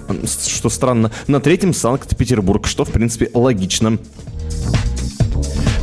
что 0.46 0.68
странно, 0.68 1.10
на 1.26 1.40
третьем 1.40 1.72
Санкт-Петербург, 1.72 2.66
что 2.66 2.84
в 2.84 2.90
принципе 2.90 3.30
логично. 3.32 3.96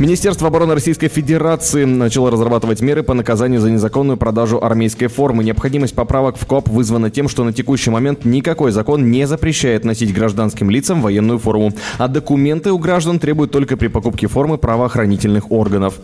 Министерство 0.02 0.48
обороны 0.48 0.74
Российской 0.74 1.10
Федерации 1.10 1.86
начало 1.86 2.32
разрабатывать 2.32 2.82
меры 2.82 3.04
по 3.04 3.14
наказанию 3.14 3.62
за 3.62 3.70
незаконную 3.70 4.18
продажу 4.18 4.58
армейской 4.60 5.06
формы. 5.10 5.44
Необходимость 5.44 5.94
поправок 5.94 6.38
в 6.38 6.48
КОП 6.48 6.70
вызвана 6.70 7.12
тем, 7.12 7.30
что 7.30 7.44
на 7.44 7.54
текущий 7.54 7.92
момент 7.92 8.26
никакой 8.26 8.72
закон 8.72 9.12
не 9.12 9.28
запрещает 9.28 9.86
носить 9.86 10.12
гражданским 10.12 10.72
лицам 10.72 11.04
военную 11.04 11.38
форму, 11.38 11.72
а 12.00 12.08
документы 12.08 12.72
у 12.72 12.80
граждан 12.80 13.20
требуют 13.20 13.52
только 13.52 13.78
при 13.78 13.90
покупке 13.90 14.26
формы 14.26 14.58
правоохранительных 14.58 15.52
органов. 15.52 16.00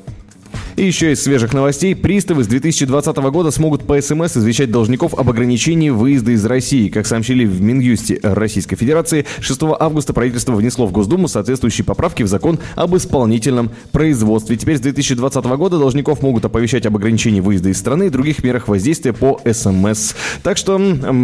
И 0.78 0.86
еще 0.86 1.12
из 1.12 1.24
свежих 1.24 1.56
новостей. 1.56 1.96
Приставы 1.96 2.44
с 2.44 2.48
2020 2.48 3.18
года 3.18 3.50
смогут 3.50 3.88
по 3.88 4.00
СМС 4.00 4.38
извещать 4.38 4.70
должников 4.70 5.16
об 5.16 5.28
ограничении 5.28 5.90
выезда 5.90 6.34
из 6.34 6.46
России. 6.46 6.90
Как 6.90 7.08
сообщили 7.08 7.46
в 7.46 7.60
Минюсте 7.64 8.20
Российской 8.22 8.76
Федерации, 8.76 9.26
6 9.40 9.60
августа 9.80 10.14
правительство 10.14 10.54
внесло 10.54 10.86
в 10.86 10.92
Госдуму 10.92 11.28
соответствующие 11.28 11.84
поправки 11.84 12.22
в 12.22 12.28
закон 12.28 12.60
об 12.76 12.96
исполнительном 12.96 13.72
производстве. 13.92 14.56
Теперь 14.56 14.78
с 14.78 14.82
2020 14.82 15.46
года 15.46 15.80
должников 15.80 16.22
могут 16.22 16.46
оповещать 16.46 16.86
об 16.86 16.96
ограничении 16.96 17.40
выезда 17.40 17.70
из 17.70 17.80
страны 17.80 18.06
и 18.06 18.10
других 18.12 18.44
мерах 18.44 18.68
воздействия 18.68 19.14
по 19.14 19.42
СМС. 19.52 20.14
Так 20.44 20.58
что 20.58 20.80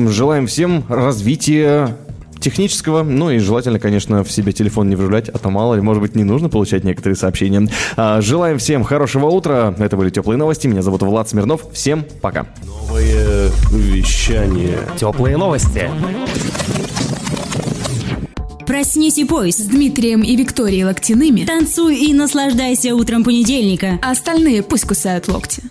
желаем 0.10 0.48
всем 0.48 0.84
развития 0.90 1.96
технического, 2.44 3.04
ну 3.04 3.32
и 3.32 3.40
желательно, 3.40 3.80
конечно, 3.80 4.24
в 4.24 4.32
себе 4.32 4.52
телефон 4.52 4.90
не 4.90 4.96
вживлять, 4.96 5.30
а 5.30 5.38
то 5.40 5.50
мало 5.50 5.76
ли, 5.76 5.82
может 5.82 6.02
быть, 6.02 6.16
не 6.16 6.24
нужно 6.24 6.50
получать 6.50 6.84
некоторые 6.84 7.16
сообщения. 7.16 7.68
А, 7.96 8.22
желаем 8.22 8.58
всем 8.58 8.84
хорошего 8.84 9.28
утра. 9.28 9.74
Это 9.78 9.98
были 9.98 10.10
теплые 10.10 10.38
новости. 10.38 10.68
Меня 10.68 10.82
зовут 10.82 11.02
Влад 11.02 11.30
Смирнов. 11.30 11.62
Всем 11.72 12.06
пока. 12.22 12.48
Новое 12.66 13.50
вещание. 13.72 14.80
Теплые 14.98 15.38
новости. 15.38 15.90
Проснись 18.66 19.18
и 19.18 19.26
пой 19.26 19.52
С 19.52 19.58
Дмитрием 19.58 20.22
и 20.22 20.36
Викторией 20.36 20.84
Локтяными. 20.84 21.46
Танцуй 21.46 21.98
и 21.98 22.14
наслаждайся 22.14 22.96
утром 22.96 23.24
понедельника. 23.24 24.00
А 24.02 24.12
остальные 24.12 24.64
пусть 24.64 24.86
кусают 24.86 25.28
локти. 25.28 25.62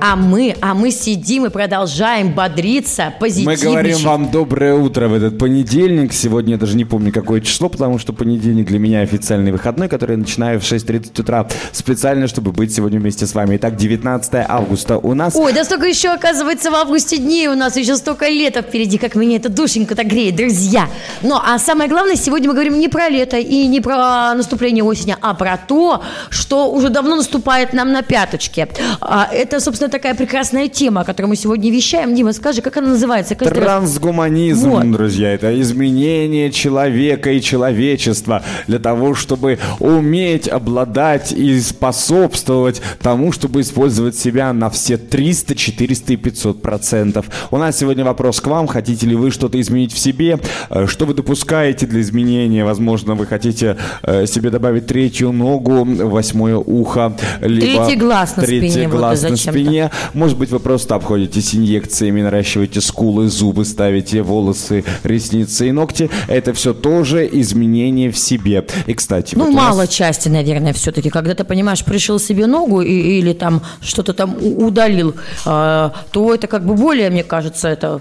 А 0.00 0.16
мы, 0.16 0.54
а 0.60 0.74
мы 0.74 0.90
сидим 0.90 1.46
и 1.46 1.48
продолжаем 1.48 2.32
бодриться, 2.32 3.14
Мы 3.20 3.56
говорим 3.56 3.96
вам 3.98 4.30
доброе 4.30 4.74
утро 4.74 5.08
в 5.08 5.14
этот 5.14 5.38
понедельник. 5.38 6.12
Сегодня 6.12 6.52
я 6.52 6.58
даже 6.58 6.76
не 6.76 6.84
помню, 6.84 7.12
какое 7.12 7.40
число, 7.40 7.68
потому 7.68 7.98
что 7.98 8.12
понедельник 8.12 8.66
для 8.66 8.78
меня 8.78 9.00
официальный 9.00 9.52
выходной, 9.52 9.88
который 9.88 10.12
я 10.12 10.18
начинаю 10.18 10.60
в 10.60 10.64
6.30 10.64 11.20
утра 11.20 11.48
специально, 11.72 12.28
чтобы 12.28 12.52
быть 12.52 12.74
сегодня 12.74 13.00
вместе 13.00 13.26
с 13.26 13.34
вами. 13.34 13.56
Итак, 13.56 13.76
19 13.76 14.34
августа 14.48 14.98
у 14.98 15.14
нас. 15.14 15.34
Ой, 15.34 15.52
да 15.52 15.64
столько 15.64 15.86
еще, 15.86 16.10
оказывается, 16.10 16.70
в 16.70 16.74
августе 16.74 17.16
дней 17.16 17.48
у 17.48 17.54
нас 17.54 17.76
еще 17.76 17.96
столько 17.96 18.28
лета 18.28 18.62
впереди, 18.62 18.98
как 18.98 19.14
меня 19.14 19.36
эта 19.36 19.48
душенька-то 19.48 20.04
греет, 20.04 20.36
друзья. 20.36 20.88
Ну, 21.22 21.36
а 21.42 21.58
самое 21.58 21.88
главное, 21.88 22.16
сегодня 22.16 22.48
мы 22.48 22.54
говорим 22.54 22.78
не 22.78 22.88
про 22.88 23.08
лето 23.08 23.38
и 23.38 23.66
не 23.66 23.80
про 23.80 24.34
наступление 24.34 24.84
осени, 24.84 25.16
а 25.20 25.34
про 25.34 25.56
то, 25.56 26.02
что 26.28 26.70
уже 26.70 26.90
давно 26.90 27.16
наступает 27.16 27.72
нам 27.72 27.92
на 27.92 28.02
пяточки. 28.02 28.68
А, 29.00 29.28
это, 29.54 29.64
собственно, 29.64 29.90
такая 29.90 30.14
прекрасная 30.14 30.68
тема, 30.68 31.02
о 31.02 31.04
которой 31.04 31.26
мы 31.26 31.36
сегодня 31.36 31.70
вещаем. 31.70 32.14
Дима, 32.14 32.32
скажи, 32.32 32.60
как 32.60 32.76
она 32.76 32.88
называется? 32.88 33.34
Каждый 33.34 33.58
раз- 33.58 33.66
Трансгуманизм, 33.66 34.70
Вот. 34.70 34.90
друзья, 34.90 35.32
это 35.32 35.58
изменение 35.60 36.50
человека 36.50 37.30
и 37.30 37.40
человечества 37.40 38.42
для 38.66 38.78
того, 38.78 39.14
чтобы 39.14 39.58
уметь 39.78 40.48
обладать 40.48 41.32
и 41.32 41.60
способствовать 41.60 42.82
тому, 43.00 43.30
чтобы 43.32 43.60
использовать 43.60 44.16
себя 44.16 44.52
на 44.52 44.70
все 44.70 44.96
300, 44.96 45.54
400 45.54 46.12
и 46.14 46.16
500 46.16 46.60
процентов. 46.62 47.26
У 47.50 47.56
нас 47.56 47.78
сегодня 47.78 48.04
вопрос 48.04 48.40
к 48.40 48.46
вам. 48.48 48.66
Хотите 48.66 49.06
ли 49.06 49.14
вы 49.14 49.30
что-то 49.30 49.60
изменить 49.60 49.92
в 49.92 49.98
себе? 49.98 50.38
Э, 50.70 50.86
Что 50.86 51.06
вы 51.06 51.14
допускаете 51.14 51.86
для 51.86 52.00
изменения? 52.00 52.64
Возможно, 52.64 53.14
вы 53.14 53.26
хотите 53.26 53.76
э, 54.02 54.26
себе 54.26 54.50
добавить 54.50 54.86
третью 54.86 55.32
ногу, 55.32 55.84
восьмое 55.84 56.56
ухо, 56.56 57.16
либо 57.40 57.84
Третий 57.86 57.96
глаз 58.00 58.36
на 58.36 58.42
третий 58.42 58.70
спине, 58.70 58.88
вот 58.88 58.98
глаз 58.98 59.24
и 59.24 59.28
на. 59.30 59.36
Спине. 59.52 59.90
Может 60.12 60.38
быть, 60.38 60.50
вы 60.50 60.58
просто 60.60 60.94
обходитесь 60.94 61.54
инъекциями, 61.54 62.22
наращиваете 62.22 62.80
скулы, 62.80 63.28
зубы, 63.28 63.64
ставите 63.64 64.22
волосы, 64.22 64.84
ресницы 65.04 65.68
и 65.68 65.72
ногти. 65.72 66.10
Это 66.28 66.52
все 66.52 66.72
тоже 66.74 67.28
изменение 67.32 68.10
в 68.10 68.18
себе. 68.18 68.64
И, 68.86 68.94
кстати, 68.94 69.34
Ну, 69.34 69.44
вот 69.44 69.50
у 69.52 69.56
нас- 69.56 69.64
мало 69.70 69.86
части, 69.86 70.28
наверное, 70.28 70.72
все-таки. 70.72 71.10
Когда 71.10 71.34
ты, 71.34 71.44
понимаешь, 71.44 71.84
пришил 71.84 72.18
себе 72.18 72.46
ногу 72.46 72.80
и- 72.82 73.18
или 73.18 73.32
там 73.32 73.62
что-то 73.80 74.12
там 74.12 74.36
удалил, 74.40 75.14
а, 75.44 75.92
то 76.12 76.34
это 76.34 76.46
как 76.46 76.64
бы 76.66 76.74
более, 76.74 77.10
мне 77.10 77.24
кажется, 77.24 77.68
это 77.68 78.00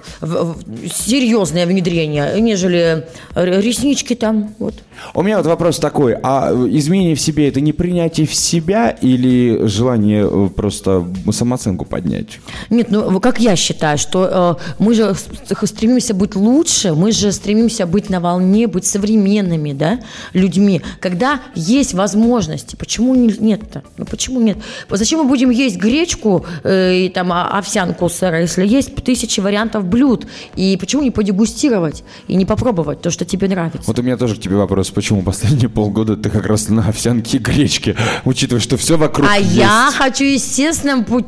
серьезное 0.93 1.65
внедрение, 1.65 2.39
нежели 2.39 3.06
реснички 3.36 4.15
там. 4.15 4.53
Вот. 4.60 4.75
У 5.13 5.21
меня 5.21 5.38
вот 5.38 5.45
вопрос 5.45 5.79
такой. 5.79 6.15
А 6.23 6.51
изменение 6.69 7.15
в 7.15 7.21
себе 7.21 7.47
это 7.47 7.62
не 7.62 7.73
принятие 7.73 8.27
в 8.27 8.34
себя 8.34 8.89
или 8.89 9.65
желание 9.65 10.27
э, 10.29 10.49
просто 10.56 11.03
самооценку 11.33 11.85
поднять? 11.85 12.39
Нет, 12.69 12.87
ну 12.89 13.19
как 13.19 13.39
я 13.39 13.55
считаю, 13.55 13.97
что 13.97 14.57
э, 14.59 14.73
мы 14.79 14.93
же 14.93 15.15
стремимся 15.63 16.13
быть 16.13 16.35
лучше, 16.35 16.93
мы 16.93 17.11
же 17.11 17.31
стремимся 17.31 17.85
быть 17.85 18.09
на 18.09 18.19
волне, 18.19 18.67
быть 18.67 18.85
современными, 18.85 19.73
да, 19.73 19.99
людьми. 20.33 20.81
Когда 20.99 21.39
есть 21.55 21.93
возможности, 21.93 22.75
почему 22.75 23.15
не- 23.15 23.35
нет-то? 23.39 23.83
Ну 23.97 24.05
почему 24.05 24.39
нет? 24.41 24.57
Зачем 24.89 25.19
мы 25.19 25.25
будем 25.25 25.49
есть 25.49 25.77
гречку 25.77 26.45
э, 26.63 27.05
и 27.05 27.09
там 27.09 27.31
а- 27.31 27.57
овсянку 27.57 28.07
сэра, 28.09 28.41
если 28.41 28.65
есть 28.67 28.95
тысячи 28.95 29.39
вариантов 29.39 29.85
блюд? 29.85 30.27
И 30.55 30.77
почему 30.77 31.01
не 31.01 31.11
подегустировать 31.11 32.03
и 32.27 32.35
не 32.35 32.45
попробовать 32.45 33.01
то, 33.01 33.09
что 33.11 33.25
тебе 33.25 33.47
нравится? 33.47 33.81
Вот 33.87 33.99
у 33.99 34.01
меня 34.03 34.17
тоже 34.17 34.35
к 34.35 34.39
тебе 34.39 34.55
вопрос. 34.55 34.91
Почему 34.91 35.21
последние 35.23 35.69
полгода 35.69 36.15
ты 36.15 36.29
как 36.29 36.45
раз 36.45 36.69
на 36.69 36.87
овсянке 36.87 37.37
и 37.37 37.39
гречке, 37.39 37.95
учитывая, 38.25 38.61
что 38.61 38.77
все 38.77 38.97
вокруг 38.97 39.27
А 39.29 39.37
есть? 39.37 39.55
я 39.55 39.89
хочу 39.95 40.23
естественным 40.25 41.03
путем 41.05 41.22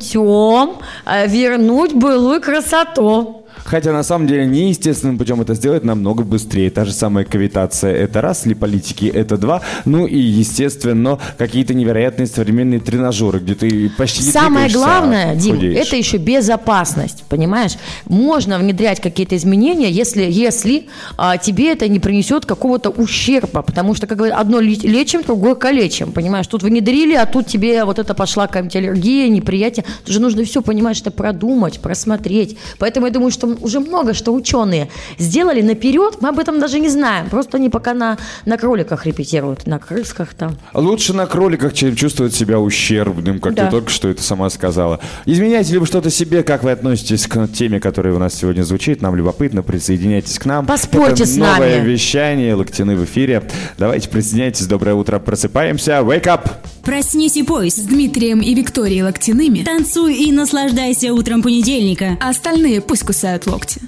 э, 1.06 1.26
вернуть 1.26 1.94
былую 1.94 2.40
красоту. 2.40 3.45
Хотя 3.66 3.92
на 3.92 4.02
самом 4.02 4.26
деле 4.26 4.46
неестественным 4.46 5.18
путем 5.18 5.40
это 5.40 5.54
сделать 5.54 5.84
намного 5.84 6.22
быстрее. 6.22 6.70
Та 6.70 6.84
же 6.84 6.92
самая 6.92 7.24
кавитация 7.24 7.92
это 7.94 8.20
раз, 8.20 8.46
липолитики 8.46 9.06
это 9.06 9.36
два. 9.36 9.62
Ну 9.84 10.06
и, 10.06 10.18
естественно, 10.18 11.18
какие-то 11.36 11.74
невероятные 11.74 12.26
современные 12.26 12.80
тренажеры, 12.80 13.40
где 13.40 13.54
ты 13.54 13.90
почти 13.90 14.24
не 14.24 14.30
Самое 14.30 14.68
двигаешься, 14.68 14.78
главное, 14.78 15.30
а 15.32 15.34
Дим, 15.34 15.56
худеешь. 15.56 15.86
это 15.86 15.96
еще 15.96 16.16
безопасность, 16.18 17.24
понимаешь? 17.28 17.72
Можно 18.06 18.58
внедрять 18.58 19.00
какие-то 19.00 19.36
изменения, 19.36 19.90
если, 19.90 20.22
если 20.30 20.86
а, 21.16 21.36
тебе 21.36 21.72
это 21.72 21.88
не 21.88 21.98
принесет 21.98 22.46
какого-то 22.46 22.90
ущерба, 22.90 23.62
потому 23.62 23.94
что, 23.94 24.06
как 24.06 24.18
говорят, 24.18 24.38
одно 24.38 24.60
ле- 24.60 24.76
лечим, 24.76 25.22
другое 25.22 25.56
калечим, 25.56 26.12
понимаешь? 26.12 26.46
Тут 26.46 26.62
внедрили, 26.62 27.14
а 27.14 27.26
тут 27.26 27.46
тебе 27.48 27.84
вот 27.84 27.98
это 27.98 28.14
пошла 28.14 28.46
какая-нибудь 28.46 28.76
аллергия, 28.76 29.28
неприятие. 29.28 29.84
Тут 30.04 30.14
же 30.14 30.20
нужно 30.20 30.44
все, 30.44 30.62
понимаешь, 30.62 31.00
это 31.00 31.10
продумать, 31.10 31.80
просмотреть. 31.80 32.56
Поэтому 32.78 33.06
я 33.06 33.12
думаю, 33.12 33.30
что 33.30 33.55
уже 33.60 33.80
много 33.80 34.14
что 34.14 34.32
ученые 34.32 34.88
сделали 35.18 35.62
наперед, 35.62 36.18
мы 36.20 36.28
об 36.30 36.38
этом 36.38 36.60
даже 36.60 36.78
не 36.80 36.88
знаем. 36.88 37.28
Просто 37.28 37.56
они 37.56 37.68
пока 37.70 37.94
на, 37.94 38.18
на 38.44 38.56
кроликах 38.56 39.06
репетируют, 39.06 39.66
на 39.66 39.78
крысках 39.78 40.34
там. 40.34 40.56
Лучше 40.74 41.12
на 41.12 41.26
кроликах, 41.26 41.74
чем 41.74 41.94
чувствовать 41.96 42.34
себя 42.34 42.58
ущербным, 42.60 43.40
как 43.40 43.54
Да. 43.54 43.66
ты 43.66 43.70
только 43.70 43.90
что 43.90 44.08
это 44.08 44.22
сама 44.22 44.50
сказала. 44.50 45.00
Изменяете 45.24 45.72
ли 45.72 45.78
вы 45.78 45.86
что-то 45.86 46.10
себе, 46.10 46.42
как 46.42 46.62
вы 46.64 46.70
относитесь 46.72 47.26
к 47.26 47.48
теме, 47.48 47.80
которая 47.80 48.14
у 48.14 48.18
нас 48.18 48.34
сегодня 48.34 48.62
звучит? 48.62 49.02
Нам 49.02 49.16
любопытно, 49.16 49.62
присоединяйтесь 49.62 50.38
к 50.38 50.44
нам. 50.46 50.66
Поспорьте 50.66 51.24
Это 51.24 51.26
с 51.32 51.36
новое 51.36 51.78
нами. 51.78 51.88
вещание, 51.88 52.54
Локтины 52.54 52.96
в 52.96 53.04
эфире. 53.04 53.42
Давайте 53.78 54.08
присоединяйтесь, 54.08 54.66
доброе 54.66 54.94
утро, 54.94 55.18
просыпаемся, 55.18 55.92
wake 56.02 56.24
up! 56.24 56.50
Проснись 56.84 57.36
и 57.36 57.42
пой. 57.42 57.68
С 57.68 57.78
Дмитрием 57.78 58.40
и 58.40 58.54
Викторией 58.54 59.02
Локтяными. 59.02 59.64
Танцуй 59.64 60.14
и 60.14 60.30
наслаждайся 60.30 61.12
утром 61.12 61.42
понедельника. 61.42 62.16
А 62.20 62.28
остальные 62.28 62.80
пусть 62.80 63.02
кусают 63.04 63.45
локти. 63.46 63.80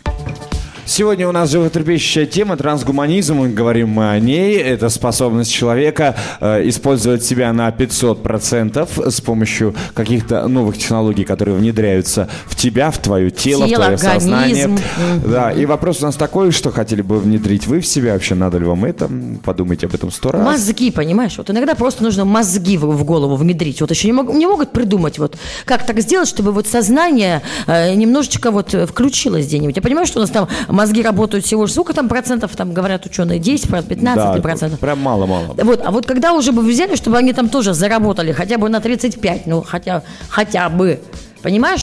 Сегодня 0.88 1.28
у 1.28 1.32
нас 1.32 1.50
животрепещущая 1.50 2.24
тема 2.24 2.56
трансгуманизм. 2.56 3.34
Мы 3.36 3.50
говорим 3.50 3.90
мы 3.90 4.10
о 4.10 4.18
ней. 4.18 4.56
Это 4.56 4.88
способность 4.88 5.52
человека 5.52 6.16
э, 6.40 6.66
использовать 6.66 7.22
себя 7.22 7.52
на 7.52 7.68
500% 7.68 9.10
с 9.10 9.20
помощью 9.20 9.74
каких-то 9.92 10.48
новых 10.48 10.78
технологий, 10.78 11.24
которые 11.24 11.58
внедряются 11.58 12.30
в 12.46 12.56
тебя, 12.56 12.90
в 12.90 12.96
твое 12.96 13.30
тело, 13.30 13.66
в 13.66 13.68
Тело, 13.68 13.84
твое 13.84 13.98
сознание. 13.98 14.64
организм. 14.64 14.82
Да, 15.26 15.52
и 15.52 15.66
вопрос 15.66 16.00
у 16.00 16.06
нас 16.06 16.16
такой, 16.16 16.52
что 16.52 16.70
хотели 16.70 17.02
бы 17.02 17.18
внедрить 17.18 17.66
вы 17.66 17.80
в 17.80 17.86
себя. 17.86 18.14
Вообще, 18.14 18.34
надо 18.34 18.56
ли 18.56 18.64
вам 18.64 18.86
это? 18.86 19.10
Подумайте 19.44 19.88
об 19.88 19.94
этом 19.94 20.10
сто 20.10 20.32
раз. 20.32 20.42
Мозги, 20.42 20.90
понимаешь? 20.90 21.36
Вот 21.36 21.50
иногда 21.50 21.74
просто 21.74 22.02
нужно 22.02 22.24
мозги 22.24 22.78
в, 22.78 22.86
в 22.86 23.04
голову 23.04 23.36
внедрить. 23.36 23.82
Вот 23.82 23.90
еще 23.90 24.06
не, 24.08 24.14
мог- 24.14 24.32
не 24.32 24.46
могут 24.46 24.72
придумать, 24.72 25.18
вот 25.18 25.36
как 25.66 25.84
так 25.84 26.00
сделать, 26.00 26.28
чтобы 26.30 26.52
вот 26.52 26.66
сознание 26.66 27.42
э, 27.66 27.92
немножечко 27.94 28.50
вот 28.50 28.72
э, 28.72 28.86
включилось 28.86 29.44
где-нибудь. 29.44 29.76
Я 29.76 29.82
понимаю, 29.82 30.06
что 30.06 30.18
у 30.20 30.22
нас 30.22 30.30
там 30.30 30.48
мозги 30.78 31.02
работают 31.02 31.44
всего 31.44 31.62
лишь 31.62 31.72
сколько 31.72 31.92
там 31.92 32.08
процентов, 32.08 32.54
там 32.54 32.72
говорят 32.72 33.04
ученые, 33.04 33.40
10, 33.40 33.68
15 33.68 34.16
да, 34.16 34.40
процентов. 34.40 34.78
прям 34.78 35.00
мало-мало. 35.00 35.54
Вот, 35.56 35.80
а 35.84 35.90
вот 35.90 36.06
когда 36.06 36.32
уже 36.32 36.52
бы 36.52 36.62
взяли, 36.62 36.94
чтобы 36.94 37.18
они 37.18 37.32
там 37.32 37.48
тоже 37.48 37.74
заработали 37.74 38.32
хотя 38.32 38.58
бы 38.58 38.68
на 38.68 38.80
35, 38.80 39.46
ну 39.46 39.62
хотя, 39.62 40.02
хотя 40.28 40.68
бы, 40.68 41.00
понимаешь? 41.42 41.76